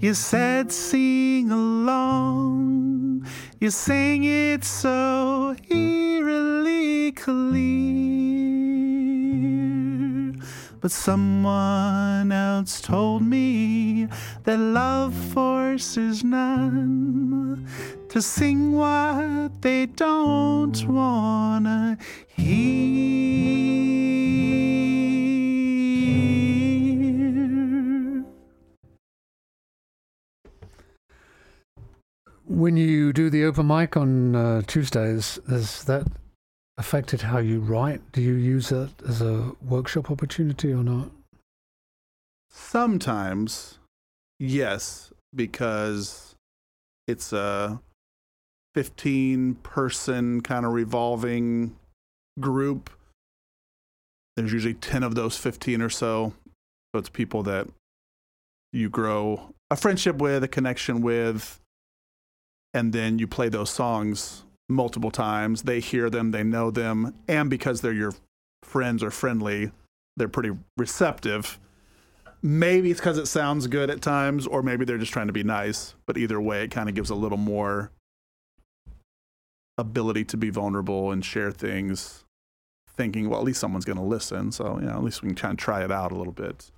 you 0.00 0.14
said 0.14 0.72
sing 0.72 1.50
along. 1.50 3.26
You 3.60 3.70
sang 3.70 4.24
it 4.24 4.64
so 4.64 5.54
eerily 5.68 7.12
clear. 7.12 7.60
But 10.80 10.90
someone 10.90 12.32
else 12.32 12.80
told 12.80 13.22
me 13.22 14.08
that 14.44 14.56
love 14.58 15.14
forces 15.34 16.24
none 16.24 17.68
to 18.08 18.22
sing 18.22 18.72
what 18.72 19.60
they 19.60 19.84
don't 19.84 20.82
wanna 20.88 21.98
hear. 22.26 23.20
When 32.50 32.76
you 32.76 33.12
do 33.12 33.30
the 33.30 33.44
open 33.44 33.68
mic 33.68 33.96
on 33.96 34.34
uh, 34.34 34.62
Tuesdays, 34.66 35.38
has 35.48 35.84
that 35.84 36.04
affected 36.78 37.22
how 37.22 37.38
you 37.38 37.60
write? 37.60 38.00
Do 38.10 38.20
you 38.20 38.32
use 38.32 38.70
that 38.70 38.90
as 39.08 39.22
a 39.22 39.52
workshop 39.62 40.10
opportunity 40.10 40.72
or 40.72 40.82
not? 40.82 41.12
Sometimes, 42.50 43.78
yes, 44.40 45.12
because 45.32 46.34
it's 47.06 47.32
a 47.32 47.80
15 48.74 49.54
person 49.62 50.40
kind 50.40 50.66
of 50.66 50.72
revolving 50.72 51.76
group. 52.40 52.90
There's 54.34 54.52
usually 54.52 54.74
10 54.74 55.04
of 55.04 55.14
those 55.14 55.36
15 55.36 55.80
or 55.82 55.88
so. 55.88 56.34
So 56.92 56.98
it's 56.98 57.10
people 57.10 57.44
that 57.44 57.68
you 58.72 58.90
grow 58.90 59.54
a 59.70 59.76
friendship 59.76 60.16
with, 60.16 60.42
a 60.42 60.48
connection 60.48 61.00
with, 61.00 61.60
and 62.74 62.92
then 62.92 63.18
you 63.18 63.26
play 63.26 63.48
those 63.48 63.70
songs 63.70 64.44
multiple 64.68 65.10
times. 65.10 65.62
They 65.62 65.80
hear 65.80 66.08
them, 66.08 66.30
they 66.30 66.44
know 66.44 66.70
them, 66.70 67.14
and 67.28 67.50
because 67.50 67.80
they're 67.80 67.92
your 67.92 68.14
friends 68.62 69.02
or 69.02 69.10
friendly, 69.10 69.72
they're 70.16 70.28
pretty 70.28 70.56
receptive. 70.76 71.58
Maybe 72.42 72.90
it's 72.90 73.00
because 73.00 73.18
it 73.18 73.26
sounds 73.26 73.66
good 73.66 73.90
at 73.90 74.00
times, 74.00 74.46
or 74.46 74.62
maybe 74.62 74.84
they're 74.84 74.98
just 74.98 75.12
trying 75.12 75.26
to 75.26 75.32
be 75.32 75.42
nice. 75.42 75.94
But 76.06 76.16
either 76.16 76.40
way, 76.40 76.64
it 76.64 76.70
kind 76.70 76.88
of 76.88 76.94
gives 76.94 77.10
a 77.10 77.14
little 77.14 77.38
more 77.38 77.90
ability 79.76 80.24
to 80.26 80.36
be 80.36 80.50
vulnerable 80.50 81.10
and 81.10 81.24
share 81.24 81.50
things, 81.50 82.24
thinking, 82.88 83.28
well, 83.28 83.40
at 83.40 83.44
least 83.44 83.60
someone's 83.60 83.84
going 83.84 83.98
to 83.98 84.04
listen. 84.04 84.52
So, 84.52 84.78
you 84.78 84.86
know, 84.86 84.92
at 84.92 85.02
least 85.02 85.22
we 85.22 85.28
can 85.28 85.36
kind 85.36 85.52
of 85.52 85.58
try 85.58 85.84
it 85.84 85.90
out 85.90 86.12
a 86.12 86.16
little 86.16 86.32
bit. 86.32 86.70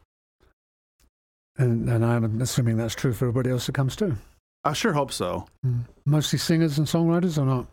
And, 1.59 1.89
and 1.89 2.05
I'm 2.05 2.41
assuming 2.41 2.77
that's 2.77 2.95
true 2.95 3.13
for 3.13 3.27
everybody 3.27 3.51
else 3.51 3.67
that 3.67 3.75
comes 3.75 3.95
too. 3.95 4.17
I 4.65 4.73
sure 4.73 4.93
hope 4.93 5.13
so. 5.13 5.47
Mm. 5.67 5.87
Mostly 6.05 6.39
singers 6.39 6.79
and 6.79 6.87
songwriters 6.87 7.39
or 7.39 7.45
not? 7.45 7.67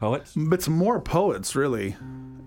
Poets? 0.00 0.34
It's 0.36 0.68
more 0.68 1.00
poets, 1.00 1.54
really. 1.54 1.96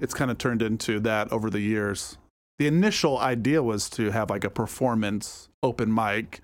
It's 0.01 0.13
kind 0.13 0.29
of 0.29 0.37
turned 0.37 0.61
into 0.61 0.99
that 1.01 1.31
over 1.31 1.49
the 1.49 1.61
years. 1.61 2.17
The 2.57 2.67
initial 2.67 3.17
idea 3.17 3.61
was 3.63 3.89
to 3.91 4.11
have 4.11 4.29
like 4.29 4.43
a 4.43 4.49
performance 4.49 5.49
open 5.61 5.93
mic, 5.93 6.41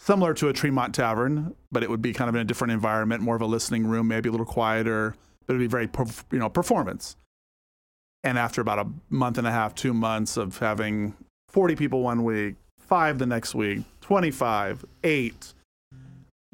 similar 0.00 0.34
to 0.34 0.48
a 0.48 0.52
Tremont 0.52 0.94
Tavern, 0.94 1.54
but 1.70 1.82
it 1.82 1.90
would 1.90 2.02
be 2.02 2.12
kind 2.12 2.28
of 2.28 2.34
in 2.34 2.40
a 2.40 2.44
different 2.44 2.72
environment, 2.72 3.22
more 3.22 3.36
of 3.36 3.42
a 3.42 3.46
listening 3.46 3.86
room, 3.86 4.08
maybe 4.08 4.28
a 4.28 4.32
little 4.32 4.46
quieter, 4.46 5.14
but 5.46 5.54
it'd 5.54 5.60
be 5.60 5.70
very, 5.70 5.88
you 6.32 6.38
know, 6.38 6.48
performance. 6.48 7.16
And 8.22 8.38
after 8.38 8.60
about 8.60 8.78
a 8.78 8.88
month 9.10 9.38
and 9.38 9.46
a 9.46 9.52
half, 9.52 9.74
two 9.74 9.92
months 9.92 10.36
of 10.36 10.58
having 10.58 11.14
40 11.48 11.76
people 11.76 12.02
one 12.02 12.24
week, 12.24 12.56
five 12.78 13.18
the 13.18 13.26
next 13.26 13.54
week, 13.54 13.84
25, 14.00 14.84
eight, 15.04 15.52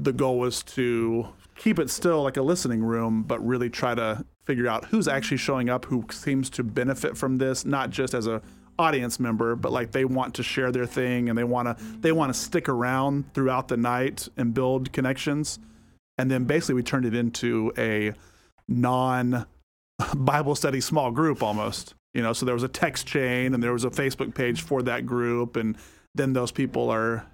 the 0.02 0.12
goal 0.12 0.38
was 0.38 0.62
to 0.62 1.28
keep 1.56 1.78
it 1.78 1.90
still 1.90 2.22
like 2.22 2.36
a 2.36 2.42
listening 2.42 2.82
room, 2.82 3.22
but 3.22 3.44
really 3.46 3.68
try 3.68 3.94
to 3.94 4.24
figure 4.44 4.66
out 4.66 4.86
who's 4.86 5.06
actually 5.06 5.36
showing 5.36 5.68
up, 5.68 5.84
who 5.84 6.04
seems 6.10 6.48
to 6.50 6.64
benefit 6.64 7.16
from 7.16 7.38
this, 7.38 7.64
not 7.64 7.90
just 7.90 8.14
as 8.14 8.26
a 8.26 8.40
audience 8.78 9.20
member, 9.20 9.54
but 9.54 9.70
like 9.70 9.92
they 9.92 10.06
want 10.06 10.34
to 10.34 10.42
share 10.42 10.72
their 10.72 10.86
thing 10.86 11.28
and 11.28 11.36
they 11.36 11.44
want 11.44 11.68
to 11.68 11.84
they 12.00 12.12
want 12.12 12.32
to 12.32 12.38
stick 12.38 12.68
around 12.68 13.32
throughout 13.34 13.68
the 13.68 13.76
night 13.76 14.26
and 14.38 14.54
build 14.54 14.90
connections. 14.92 15.58
And 16.16 16.30
then 16.30 16.44
basically 16.44 16.76
we 16.76 16.82
turned 16.82 17.04
it 17.04 17.14
into 17.14 17.72
a 17.76 18.14
non 18.66 19.46
Bible 20.16 20.54
study 20.54 20.80
small 20.80 21.10
group 21.10 21.42
almost. 21.42 21.94
You 22.14 22.22
know, 22.22 22.32
so 22.32 22.44
there 22.46 22.54
was 22.54 22.64
a 22.64 22.68
text 22.68 23.06
chain 23.06 23.54
and 23.54 23.62
there 23.62 23.72
was 23.72 23.84
a 23.84 23.90
Facebook 23.90 24.34
page 24.34 24.62
for 24.62 24.82
that 24.82 25.04
group 25.06 25.56
and 25.56 25.76
then 26.14 26.32
those 26.32 26.50
people 26.50 26.90
are 26.90 27.24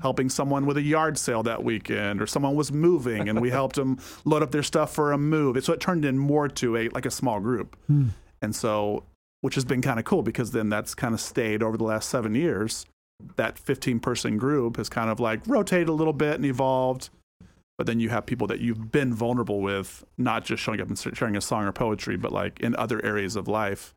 helping 0.00 0.28
someone 0.28 0.64
with 0.64 0.76
a 0.76 0.82
yard 0.82 1.18
sale 1.18 1.42
that 1.42 1.62
weekend 1.62 2.22
or 2.22 2.26
someone 2.26 2.54
was 2.54 2.72
moving 2.72 3.28
and 3.28 3.40
we 3.40 3.50
helped 3.60 3.76
them 3.76 3.98
load 4.24 4.42
up 4.42 4.50
their 4.50 4.62
stuff 4.62 4.94
for 4.94 5.12
a 5.12 5.18
move. 5.18 5.62
So 5.64 5.72
it 5.72 5.80
turned 5.80 6.04
in 6.04 6.18
more 6.18 6.48
to 6.48 6.76
a 6.76 6.88
like 6.90 7.06
a 7.06 7.10
small 7.10 7.40
group. 7.40 7.76
Hmm. 7.86 8.08
And 8.40 8.54
so 8.54 9.04
which 9.42 9.56
has 9.56 9.64
been 9.64 9.82
kind 9.82 9.98
of 9.98 10.04
cool 10.04 10.22
because 10.22 10.52
then 10.52 10.68
that's 10.68 10.94
kind 10.94 11.14
of 11.14 11.20
stayed 11.20 11.62
over 11.62 11.76
the 11.76 11.84
last 11.84 12.08
7 12.08 12.34
years. 12.34 12.86
That 13.36 13.58
15 13.58 14.00
person 14.00 14.38
group 14.38 14.76
has 14.76 14.88
kind 14.88 15.10
of 15.10 15.20
like 15.20 15.40
rotated 15.46 15.88
a 15.88 15.92
little 15.92 16.12
bit 16.12 16.36
and 16.36 16.46
evolved. 16.46 17.10
But 17.76 17.86
then 17.86 17.98
you 17.98 18.10
have 18.10 18.26
people 18.26 18.46
that 18.48 18.60
you've 18.60 18.92
been 18.92 19.12
vulnerable 19.12 19.60
with, 19.60 20.04
not 20.16 20.44
just 20.44 20.62
showing 20.62 20.80
up 20.80 20.88
and 20.88 20.98
sharing 20.98 21.36
a 21.36 21.40
song 21.40 21.64
or 21.64 21.72
poetry, 21.72 22.16
but 22.16 22.32
like 22.32 22.60
in 22.60 22.76
other 22.76 23.04
areas 23.04 23.34
of 23.34 23.48
life. 23.48 23.94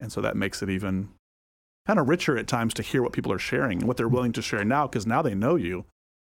And 0.00 0.10
so 0.10 0.20
that 0.20 0.36
makes 0.36 0.62
it 0.62 0.70
even 0.70 1.10
kind 1.88 1.98
of 1.98 2.06
richer 2.08 2.36
at 2.36 2.46
times 2.46 2.74
to 2.74 2.82
hear 2.82 3.02
what 3.02 3.12
people 3.12 3.32
are 3.32 3.38
sharing, 3.38 3.78
and 3.78 3.88
what 3.88 3.96
they're 3.96 4.08
willing 4.08 4.32
to 4.32 4.42
share 4.42 4.62
now, 4.62 4.86
because 4.86 5.06
now 5.06 5.22
they 5.22 5.34
know 5.34 5.56
you, 5.56 5.86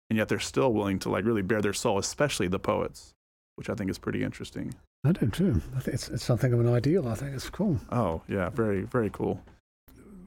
and 0.09 0.17
yet 0.17 0.29
they're 0.29 0.39
still 0.39 0.73
willing 0.73 0.99
to 1.01 1.11
like 1.11 1.25
really 1.25 1.43
bare 1.43 1.61
their 1.61 1.73
soul, 1.73 1.99
especially 1.99 2.47
the 2.47 2.61
poets, 2.61 3.13
which 3.57 3.69
I 3.69 3.75
think 3.75 3.91
is 3.91 3.99
pretty 3.99 4.23
interesting. 4.23 4.73
I 5.05 5.13
do 5.13 5.27
too. 5.27 5.61
I 5.77 5.81
think 5.81 5.95
it's, 5.95 6.09
it's 6.09 6.25
something 6.25 6.53
of 6.53 6.61
an 6.61 6.69
ideal. 6.73 7.09
I 7.09 7.15
think 7.17 7.35
it's 7.35 7.51
cool. 7.51 7.79
Oh 7.91 8.23
yeah, 8.29 8.49
very 8.51 8.83
very 8.83 9.11
cool. 9.11 9.43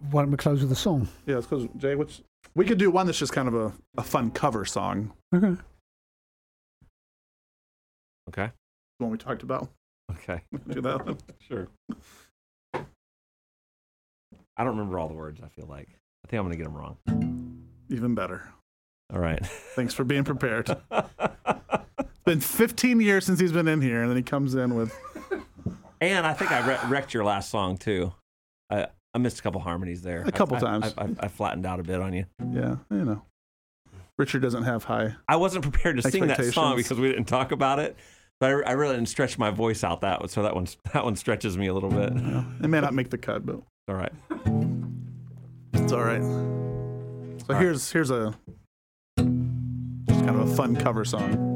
Why 0.09 0.23
don't 0.23 0.31
we 0.31 0.37
close 0.37 0.61
with 0.61 0.71
a 0.71 0.75
song? 0.75 1.07
Yeah, 1.25 1.37
it's 1.37 1.47
because 1.47 1.67
Jay, 1.77 1.95
which 1.95 2.21
we 2.55 2.65
could 2.65 2.77
do 2.77 2.91
one 2.91 3.05
that's 3.05 3.19
just 3.19 3.31
kind 3.33 3.47
of 3.47 3.55
a, 3.55 3.71
a 3.97 4.03
fun 4.03 4.31
cover 4.31 4.65
song, 4.65 5.13
Okay. 5.33 5.55
Okay. 8.29 8.51
the 8.99 9.05
one 9.05 9.11
we 9.11 9.17
talked 9.17 9.43
about. 9.43 9.69
Okay. 10.11 10.41
Do 10.69 10.81
that 10.81 11.05
one. 11.05 11.17
Sure. 11.39 11.67
I 14.57 14.63
don't 14.63 14.77
remember 14.77 14.99
all 14.99 15.07
the 15.07 15.13
words, 15.13 15.41
I 15.43 15.47
feel 15.47 15.65
like. 15.67 15.89
I 16.25 16.27
think 16.27 16.39
I'm 16.39 16.45
going 16.45 16.51
to 16.51 16.57
get 16.57 16.65
them 16.65 16.75
wrong. 16.77 16.97
Even 17.89 18.15
better. 18.15 18.49
All 19.13 19.19
right. 19.19 19.43
Thanks 19.75 19.93
for 19.93 20.03
being 20.03 20.23
prepared. 20.23 20.69
It's 22.23 22.25
been 22.35 22.39
15 22.39 23.01
years 23.01 23.25
since 23.25 23.39
he's 23.39 23.51
been 23.51 23.67
in 23.67 23.81
here, 23.81 24.01
and 24.01 24.09
then 24.09 24.15
he 24.15 24.21
comes 24.21 24.53
in 24.53 24.75
with 24.75 24.95
and 26.01 26.25
I 26.25 26.33
think 26.33 26.51
I 26.51 26.65
re- 26.67 26.89
wrecked 26.89 27.13
your 27.13 27.23
last 27.23 27.49
song, 27.49 27.77
too. 27.77 28.13
I, 28.69 28.87
I 29.13 29.17
missed 29.17 29.39
a 29.39 29.41
couple 29.41 29.59
harmonies 29.59 30.01
there. 30.01 30.23
A 30.25 30.31
couple 30.31 30.57
I- 30.57 30.59
times. 30.59 30.93
I, 30.97 31.03
I, 31.03 31.09
I 31.21 31.27
flattened 31.27 31.65
out 31.65 31.79
a 31.79 31.83
bit 31.83 31.99
on 31.99 32.13
you. 32.13 32.25
yeah, 32.51 32.75
you 32.89 33.05
know. 33.05 33.23
Richard 34.17 34.41
doesn't 34.41 34.63
have 34.63 34.83
high. 34.83 35.15
I 35.27 35.37
wasn't 35.37 35.63
prepared 35.63 35.97
to 35.97 36.03
sing 36.09 36.27
that 36.27 36.43
song 36.53 36.75
because 36.75 36.99
we 36.99 37.09
didn't 37.09 37.25
talk 37.25 37.51
about 37.51 37.79
it. 37.79 37.95
But 38.39 38.49
I, 38.51 38.69
I 38.69 38.71
really 38.73 38.95
didn't 38.95 39.09
stretch 39.09 39.37
my 39.37 39.51
voice 39.51 39.83
out 39.83 40.01
that 40.01 40.29
so 40.29 40.43
that 40.43 40.53
one 40.55 40.67
that 40.93 41.03
one 41.03 41.15
stretches 41.15 41.57
me 41.57 41.67
a 41.67 41.73
little 41.73 41.89
bit. 41.89 42.13
Know, 42.13 42.45
it 42.63 42.67
may 42.67 42.81
not 42.81 42.93
make 42.93 43.09
the 43.09 43.17
cut, 43.17 43.45
but 43.45 43.61
all 43.91 43.97
right. 43.97 44.13
It's 45.73 45.91
all 45.91 46.03
right. 46.03 46.21
So 46.21 47.53
all 47.53 47.59
here's 47.59 47.87
right. 47.87 47.93
here's 47.93 48.09
a 48.09 48.33
just 49.17 50.25
kind 50.25 50.29
of 50.29 50.49
a 50.49 50.55
fun 50.55 50.77
cover 50.77 51.03
song. 51.03 51.49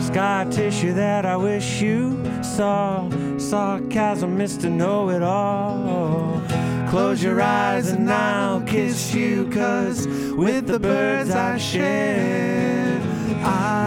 Sky 0.00 0.46
tissue 0.50 0.94
that 0.94 1.26
I 1.26 1.36
wish 1.36 1.82
you 1.82 2.24
saw. 2.42 3.10
Sarcasm, 3.38 4.38
Mr. 4.38 4.70
Know 4.70 5.10
It 5.10 5.22
All. 5.22 6.55
Close 6.88 7.22
your 7.22 7.40
eyes 7.42 7.90
and 7.90 8.10
I'll 8.10 8.60
kiss 8.62 9.12
you, 9.12 9.50
cause 9.50 10.06
with 10.36 10.66
the 10.66 10.78
birds 10.78 11.30
I 11.30 11.58
share, 11.58 13.00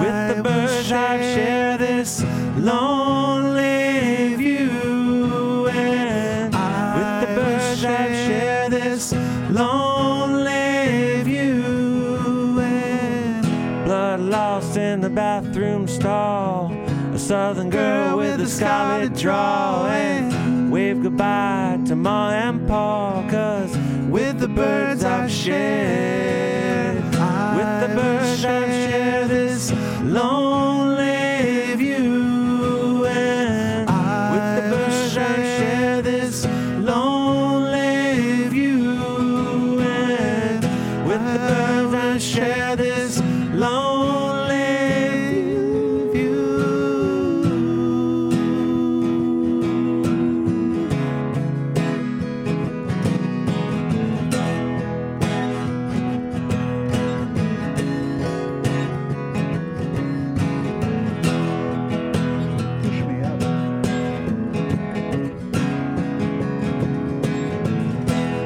with 0.01 0.35
the 0.35 0.43
birds 0.43 0.91
I 0.91 1.17
share 1.21 1.77
this 1.77 2.21
lonely 2.57 4.35
view. 4.35 5.67
And 5.69 6.53
with 6.53 7.29
the 7.29 7.35
birds 7.35 7.85
I 7.85 8.07
share 8.27 8.69
this 8.69 9.13
lonely 9.49 11.23
view. 11.23 12.59
And 12.59 13.85
blood 13.85 14.19
lost 14.19 14.77
in 14.77 14.99
the 15.01 15.09
bathroom 15.09 15.87
stall. 15.87 16.71
A 17.13 17.17
southern 17.17 17.69
girl 17.69 18.17
with 18.17 18.41
a 18.41 18.47
scarlet 18.47 19.15
drawl. 19.15 19.85
And 19.87 20.38
wave 20.79 21.03
goodbye 21.03 21.77
to 21.85 21.95
Ma 21.95 22.31
and 22.31 22.65
Pa. 22.67 23.27
Cause 23.29 23.77
with 24.15 24.39
the 24.39 24.47
birds 24.47 25.03
I've 25.03 25.29
shared, 25.29 27.03
with 27.57 27.73
the 27.83 27.91
birds 27.99 28.45
I've 28.45 28.71
shared 28.83 29.27
this 29.29 29.71
lonely 30.03 30.48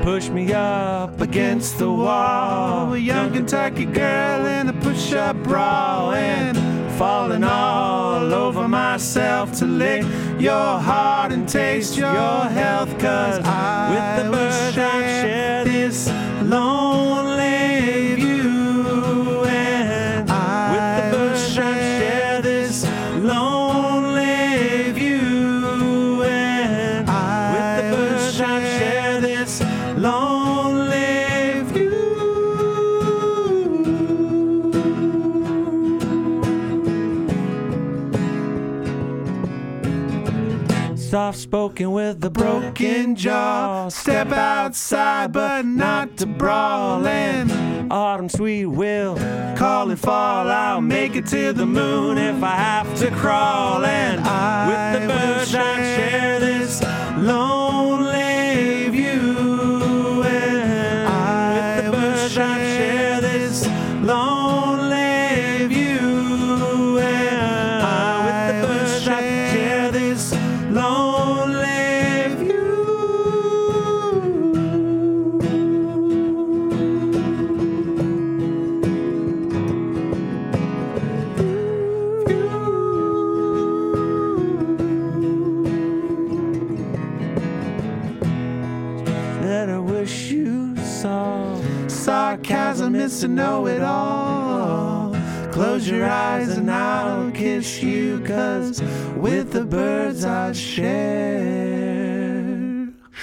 Push 0.04 0.28
me 0.28 0.52
up 0.52 1.22
against 1.22 1.78
the 1.78 1.90
wall. 1.90 2.94
A 2.94 2.98
young 2.98 3.32
Kentucky 3.32 3.86
girl 3.86 4.46
in 4.48 4.68
a 4.68 4.74
push 4.74 5.14
up 5.14 5.38
bra. 5.44 6.12
And 6.12 6.58
falling 6.98 7.46
all 7.46 8.34
over 8.34 8.68
myself 8.68 9.54
to 9.60 9.66
lick 9.66 10.04
your 10.38 10.78
heart 10.78 11.32
and 11.32 11.48
taste 11.48 11.96
your 11.96 12.10
health. 12.10 12.90
Cause 13.00 13.40
I 13.46 13.92
with 13.92 14.26
the 14.26 14.32
birds 14.32 14.78
I've 14.78 15.04
shared 15.04 15.68
this 15.68 16.10
lonely 16.42 17.43
Soft 41.34 41.42
spoken 41.42 41.92
with 41.92 42.24
a 42.24 42.30
broken 42.30 43.16
jaw. 43.16 43.90
Step 43.90 44.32
outside, 44.32 45.32
but 45.32 45.66
not 45.66 46.16
to 46.18 46.28
brawl. 46.28 47.08
And 47.08 47.92
autumn 47.92 48.30
sweet 48.30 48.68
will 48.68 49.16
call 49.58 49.90
and 49.90 50.00
fall. 50.00 50.52
I'll 50.52 50.82
make 50.82 51.16
it 51.16 51.26
to 51.28 51.52
the 51.52 51.66
moon 51.66 52.20
if 52.20 52.44
I 52.44 52.56
have 52.56 52.96
to 53.00 53.10
crawl. 53.10 53.84
And 53.84 54.22
I 54.22 54.68
with 54.70 55.02
the 55.02 55.08
birds 55.08 55.56
I 55.56 55.76
share 55.96 56.40
this 56.40 56.84
lonely 57.18 58.33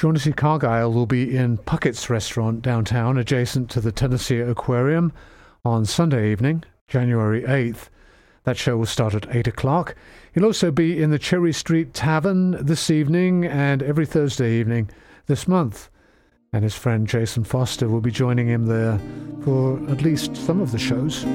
Shaughnessy 0.01 0.33
Cargyle 0.33 0.95
will 0.95 1.05
be 1.05 1.37
in 1.37 1.59
Puckett's 1.59 2.09
restaurant 2.09 2.63
downtown, 2.63 3.19
adjacent 3.19 3.69
to 3.73 3.83
the 3.83 3.93
Tennessee 3.93 4.41
Aquarium, 4.41 5.13
on 5.63 5.85
Sunday 5.85 6.33
evening, 6.33 6.65
January 6.89 7.43
8th. 7.43 7.91
That 8.45 8.57
show 8.57 8.79
will 8.79 8.87
start 8.87 9.15
at 9.15 9.27
8 9.37 9.49
o'clock. 9.49 9.95
He'll 10.33 10.47
also 10.47 10.71
be 10.71 11.03
in 11.03 11.11
the 11.11 11.19
Cherry 11.19 11.53
Street 11.53 11.93
Tavern 11.93 12.53
this 12.65 12.91
evening 12.91 13.45
and 13.45 13.83
every 13.83 14.07
Thursday 14.07 14.59
evening 14.59 14.89
this 15.27 15.47
month. 15.47 15.91
And 16.51 16.65
his 16.65 16.75
friend 16.75 17.07
Jason 17.07 17.45
Foster 17.45 17.87
will 17.87 18.01
be 18.01 18.11
joining 18.11 18.49
him 18.49 18.65
there 18.65 18.99
for 19.45 19.79
at 19.91 20.01
least 20.01 20.35
some 20.35 20.63
of 20.63 20.73
the 20.73 20.79
shows. 20.79 21.27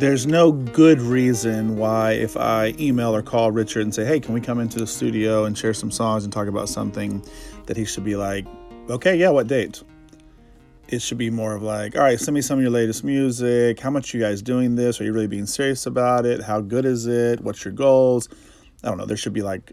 There's 0.00 0.26
no 0.26 0.50
good 0.50 0.98
reason 0.98 1.76
why, 1.76 2.12
if 2.12 2.34
I 2.34 2.74
email 2.78 3.14
or 3.14 3.20
call 3.20 3.50
Richard 3.50 3.82
and 3.82 3.94
say, 3.94 4.06
hey, 4.06 4.18
can 4.18 4.32
we 4.32 4.40
come 4.40 4.58
into 4.58 4.78
the 4.78 4.86
studio 4.86 5.44
and 5.44 5.58
share 5.58 5.74
some 5.74 5.90
songs 5.90 6.24
and 6.24 6.32
talk 6.32 6.48
about 6.48 6.70
something, 6.70 7.22
that 7.66 7.76
he 7.76 7.84
should 7.84 8.04
be 8.04 8.16
like, 8.16 8.46
okay, 8.88 9.14
yeah, 9.14 9.28
what 9.28 9.46
date? 9.46 9.82
It 10.88 11.02
should 11.02 11.18
be 11.18 11.28
more 11.28 11.54
of 11.54 11.62
like, 11.62 11.96
all 11.96 12.00
right, 12.00 12.18
send 12.18 12.34
me 12.34 12.40
some 12.40 12.58
of 12.58 12.62
your 12.62 12.70
latest 12.70 13.04
music. 13.04 13.78
How 13.78 13.90
much 13.90 14.14
you 14.14 14.20
guys 14.22 14.40
doing 14.40 14.74
this? 14.74 15.02
Are 15.02 15.04
you 15.04 15.12
really 15.12 15.26
being 15.26 15.44
serious 15.44 15.84
about 15.84 16.24
it? 16.24 16.44
How 16.44 16.62
good 16.62 16.86
is 16.86 17.06
it? 17.06 17.42
What's 17.42 17.62
your 17.62 17.74
goals? 17.74 18.30
I 18.82 18.88
don't 18.88 18.96
know. 18.96 19.04
There 19.04 19.18
should 19.18 19.34
be 19.34 19.42
like 19.42 19.72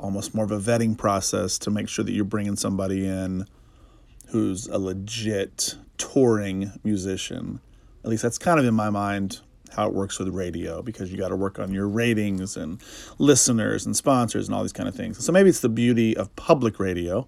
almost 0.00 0.34
more 0.34 0.46
of 0.46 0.50
a 0.50 0.58
vetting 0.58 0.96
process 0.96 1.58
to 1.58 1.70
make 1.70 1.90
sure 1.90 2.06
that 2.06 2.12
you're 2.12 2.24
bringing 2.24 2.56
somebody 2.56 3.06
in 3.06 3.44
who's 4.28 4.66
a 4.66 4.78
legit 4.78 5.76
touring 5.98 6.72
musician. 6.84 7.60
At 8.02 8.08
least 8.08 8.22
that's 8.22 8.38
kind 8.38 8.58
of 8.58 8.64
in 8.64 8.72
my 8.72 8.88
mind 8.88 9.42
how 9.74 9.86
it 9.86 9.94
works 9.94 10.18
with 10.18 10.28
radio 10.28 10.82
because 10.82 11.10
you 11.10 11.18
got 11.18 11.28
to 11.28 11.36
work 11.36 11.58
on 11.58 11.72
your 11.72 11.88
ratings 11.88 12.56
and 12.56 12.80
listeners 13.18 13.86
and 13.86 13.96
sponsors 13.96 14.48
and 14.48 14.54
all 14.54 14.62
these 14.62 14.72
kind 14.72 14.88
of 14.88 14.94
things. 14.94 15.24
So 15.24 15.32
maybe 15.32 15.48
it's 15.48 15.60
the 15.60 15.68
beauty 15.68 16.16
of 16.16 16.34
public 16.36 16.78
radio, 16.78 17.26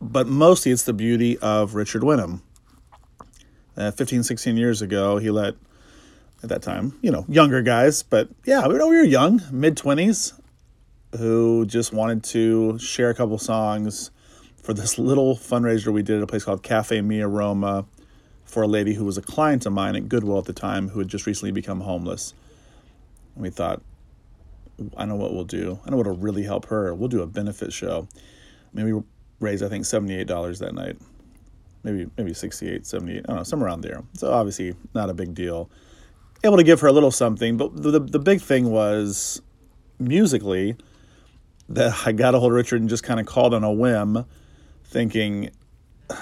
but 0.00 0.26
mostly 0.26 0.72
it's 0.72 0.82
the 0.82 0.92
beauty 0.92 1.38
of 1.38 1.74
Richard 1.74 2.02
Winham. 2.02 2.40
Uh, 3.76 3.90
15, 3.90 4.22
16 4.22 4.56
years 4.56 4.80
ago, 4.80 5.18
he 5.18 5.30
let, 5.30 5.54
at 6.42 6.48
that 6.48 6.62
time, 6.62 6.98
you 7.02 7.10
know, 7.10 7.26
younger 7.28 7.60
guys, 7.60 8.02
but 8.02 8.28
yeah, 8.46 8.66
we, 8.66 8.74
know 8.74 8.88
we 8.88 8.96
were 8.96 9.04
young, 9.04 9.42
mid 9.52 9.76
20s, 9.76 10.32
who 11.18 11.66
just 11.66 11.92
wanted 11.92 12.24
to 12.24 12.78
share 12.78 13.10
a 13.10 13.14
couple 13.14 13.36
songs 13.38 14.10
for 14.62 14.72
this 14.72 14.98
little 14.98 15.36
fundraiser 15.36 15.92
we 15.92 16.02
did 16.02 16.16
at 16.16 16.22
a 16.22 16.26
place 16.26 16.44
called 16.44 16.62
Cafe 16.62 17.00
Mia 17.02 17.28
Roma 17.28 17.84
for 18.46 18.62
a 18.62 18.66
lady 18.66 18.94
who 18.94 19.04
was 19.04 19.18
a 19.18 19.22
client 19.22 19.66
of 19.66 19.72
mine 19.72 19.96
at 19.96 20.08
Goodwill 20.08 20.38
at 20.38 20.44
the 20.44 20.52
time 20.52 20.88
who 20.88 21.00
had 21.00 21.08
just 21.08 21.26
recently 21.26 21.52
become 21.52 21.80
homeless. 21.80 22.32
And 23.34 23.42
we 23.42 23.50
thought, 23.50 23.82
I 24.96 25.04
know 25.04 25.16
what 25.16 25.34
we'll 25.34 25.44
do. 25.44 25.78
I 25.84 25.90
know 25.90 25.96
what'll 25.96 26.16
really 26.16 26.44
help 26.44 26.66
her. 26.66 26.94
We'll 26.94 27.08
do 27.08 27.22
a 27.22 27.26
benefit 27.26 27.72
show. 27.72 28.08
Maybe 28.72 28.92
we 28.92 29.02
raised, 29.40 29.62
I 29.62 29.68
think, 29.68 29.84
$78 29.84 30.58
that 30.60 30.74
night. 30.74 30.96
Maybe 31.82 32.10
maybe 32.16 32.34
68, 32.34 32.86
78, 32.86 33.18
I 33.18 33.22
don't 33.26 33.36
know, 33.36 33.42
somewhere 33.42 33.68
around 33.68 33.82
there. 33.82 34.02
So 34.14 34.32
obviously 34.32 34.74
not 34.94 35.10
a 35.10 35.14
big 35.14 35.34
deal. 35.34 35.70
Able 36.42 36.56
to 36.56 36.64
give 36.64 36.80
her 36.80 36.88
a 36.88 36.92
little 36.92 37.10
something, 37.10 37.56
but 37.56 37.76
the, 37.76 37.92
the, 37.92 38.00
the 38.00 38.18
big 38.18 38.40
thing 38.40 38.70
was 38.70 39.40
musically, 39.98 40.76
that 41.68 42.06
I 42.06 42.12
got 42.12 42.34
a 42.34 42.38
hold 42.38 42.52
of 42.52 42.56
Richard 42.56 42.80
and 42.80 42.88
just 42.88 43.02
kind 43.02 43.18
of 43.18 43.26
called 43.26 43.54
on 43.54 43.64
a 43.64 43.72
whim, 43.72 44.24
thinking 44.84 45.50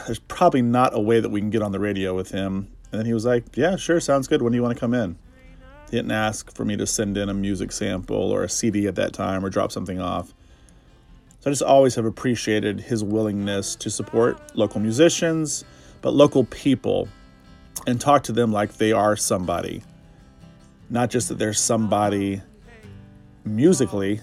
there's 0.07 0.19
probably 0.19 0.63
not 0.63 0.95
a 0.95 1.01
way 1.01 1.21
that 1.21 1.29
we 1.29 1.41
can 1.41 1.51
get 1.51 1.63
on 1.63 1.73
the 1.73 1.81
radio 1.81 2.15
with 2.15 2.31
him. 2.31 2.69
And 2.91 2.99
then 3.01 3.07
he 3.07 3.13
was 3.13 3.25
like, 3.25 3.57
Yeah, 3.57 3.77
sure, 3.77 4.01
sounds 4.01 4.29
good. 4.29 4.43
When 4.43 4.53
do 4.53 4.57
you 4.57 4.63
want 4.63 4.75
to 4.75 4.81
come 4.81 4.95
in? 4.95 5.17
He 5.91 5.97
didn't 5.97 6.13
ask 6.13 6.55
for 6.55 6.65
me 6.65 6.77
to 6.77 6.87
send 6.87 7.17
in 7.17 7.29
a 7.29 7.35
music 7.35 7.73
sample 7.73 8.33
or 8.33 8.43
a 8.43 8.49
CD 8.49 8.87
at 8.87 8.95
that 8.97 9.13
time 9.13 9.45
or 9.45 9.51
drop 9.51 9.71
something 9.71 10.01
off. 10.01 10.33
So 11.41 11.51
I 11.51 11.53
just 11.53 11.63
always 11.63 11.95
have 11.97 12.07
appreciated 12.07 12.81
his 12.81 13.05
willingness 13.05 13.77
to 13.77 13.91
support 13.91 14.57
local 14.57 14.81
musicians, 14.81 15.65
but 16.01 16.15
local 16.15 16.45
people 16.45 17.09
and 17.87 18.01
talk 18.01 18.23
to 18.25 18.33
them 18.33 18.51
like 18.51 18.79
they 18.79 18.93
are 18.93 19.15
somebody. 19.15 19.83
Not 20.89 21.11
just 21.11 21.29
that 21.29 21.39
they're 21.39 21.53
somebody 21.53 22.41
musically 23.45 24.21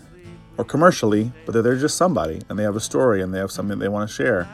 or 0.57 0.65
commercially, 0.65 1.31
but 1.45 1.51
that 1.53 1.61
they're 1.61 1.75
just 1.75 1.95
somebody 1.95 2.41
and 2.49 2.57
they 2.57 2.63
have 2.63 2.75
a 2.75 2.81
story 2.81 3.21
and 3.21 3.33
they 3.33 3.39
have 3.39 3.51
something 3.51 3.77
they 3.77 3.87
want 3.87 4.09
to 4.09 4.15
share. 4.15 4.49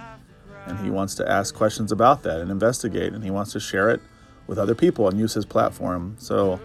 And 0.67 0.77
he 0.79 0.89
wants 0.89 1.15
to 1.15 1.29
ask 1.29 1.55
questions 1.55 1.91
about 1.91 2.23
that 2.23 2.41
and 2.41 2.51
investigate, 2.51 3.13
and 3.13 3.23
he 3.23 3.31
wants 3.31 3.51
to 3.53 3.59
share 3.59 3.89
it 3.89 4.01
with 4.47 4.57
other 4.57 4.75
people 4.75 5.07
and 5.07 5.19
use 5.19 5.33
his 5.33 5.45
platform. 5.45 6.15
So, 6.19 6.59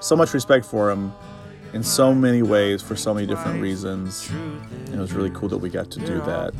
so 0.00 0.16
much 0.16 0.34
respect 0.34 0.64
for 0.64 0.90
him 0.90 1.12
in 1.72 1.82
so 1.82 2.14
many 2.14 2.42
ways 2.42 2.82
for 2.82 2.96
so 2.96 3.12
many 3.12 3.26
different 3.26 3.60
reasons. 3.60 4.30
And 4.30 4.94
it 4.94 4.98
was 4.98 5.12
really 5.12 5.30
cool 5.30 5.48
that 5.50 5.58
we 5.58 5.68
got 5.68 5.90
to 5.92 6.00
do 6.00 6.20
that. 6.22 6.54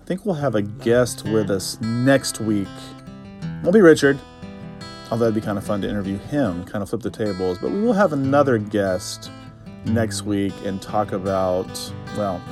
I 0.00 0.04
think 0.04 0.26
we'll 0.26 0.34
have 0.34 0.54
a 0.56 0.62
guest 0.62 1.24
with 1.24 1.50
us 1.50 1.80
next 1.80 2.40
week. 2.40 2.68
Won't 3.62 3.74
be 3.74 3.80
Richard, 3.80 4.18
although 5.10 5.26
it'd 5.26 5.34
be 5.34 5.40
kind 5.40 5.58
of 5.58 5.64
fun 5.64 5.80
to 5.82 5.88
interview 5.88 6.18
him, 6.18 6.64
kind 6.64 6.82
of 6.82 6.88
flip 6.88 7.02
the 7.02 7.10
tables. 7.10 7.58
But 7.58 7.70
we 7.70 7.80
will 7.80 7.92
have 7.92 8.12
another 8.12 8.58
guest 8.58 9.30
next 9.84 10.22
week 10.22 10.52
and 10.64 10.80
talk 10.82 11.12
about, 11.12 11.68
well, 12.16 12.42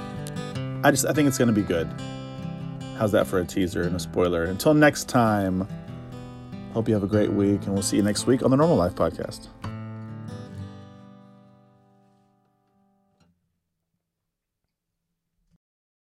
I 0.84 0.90
just 0.90 1.06
I 1.06 1.12
think 1.12 1.26
it's 1.26 1.38
going 1.38 1.52
to 1.52 1.54
be 1.54 1.62
good. 1.62 1.88
How's 2.98 3.12
that 3.12 3.28
for 3.28 3.38
a 3.38 3.44
teaser 3.44 3.82
and 3.82 3.94
a 3.94 4.00
spoiler? 4.00 4.42
Until 4.44 4.74
next 4.74 5.08
time, 5.08 5.68
hope 6.72 6.88
you 6.88 6.94
have 6.94 7.04
a 7.04 7.08
great 7.08 7.32
week, 7.32 7.62
and 7.62 7.72
we'll 7.72 7.82
see 7.82 7.96
you 7.96 8.02
next 8.02 8.26
week 8.26 8.42
on 8.42 8.50
the 8.50 8.56
Normal 8.56 8.76
Life 8.76 8.96
Podcast. 8.96 9.46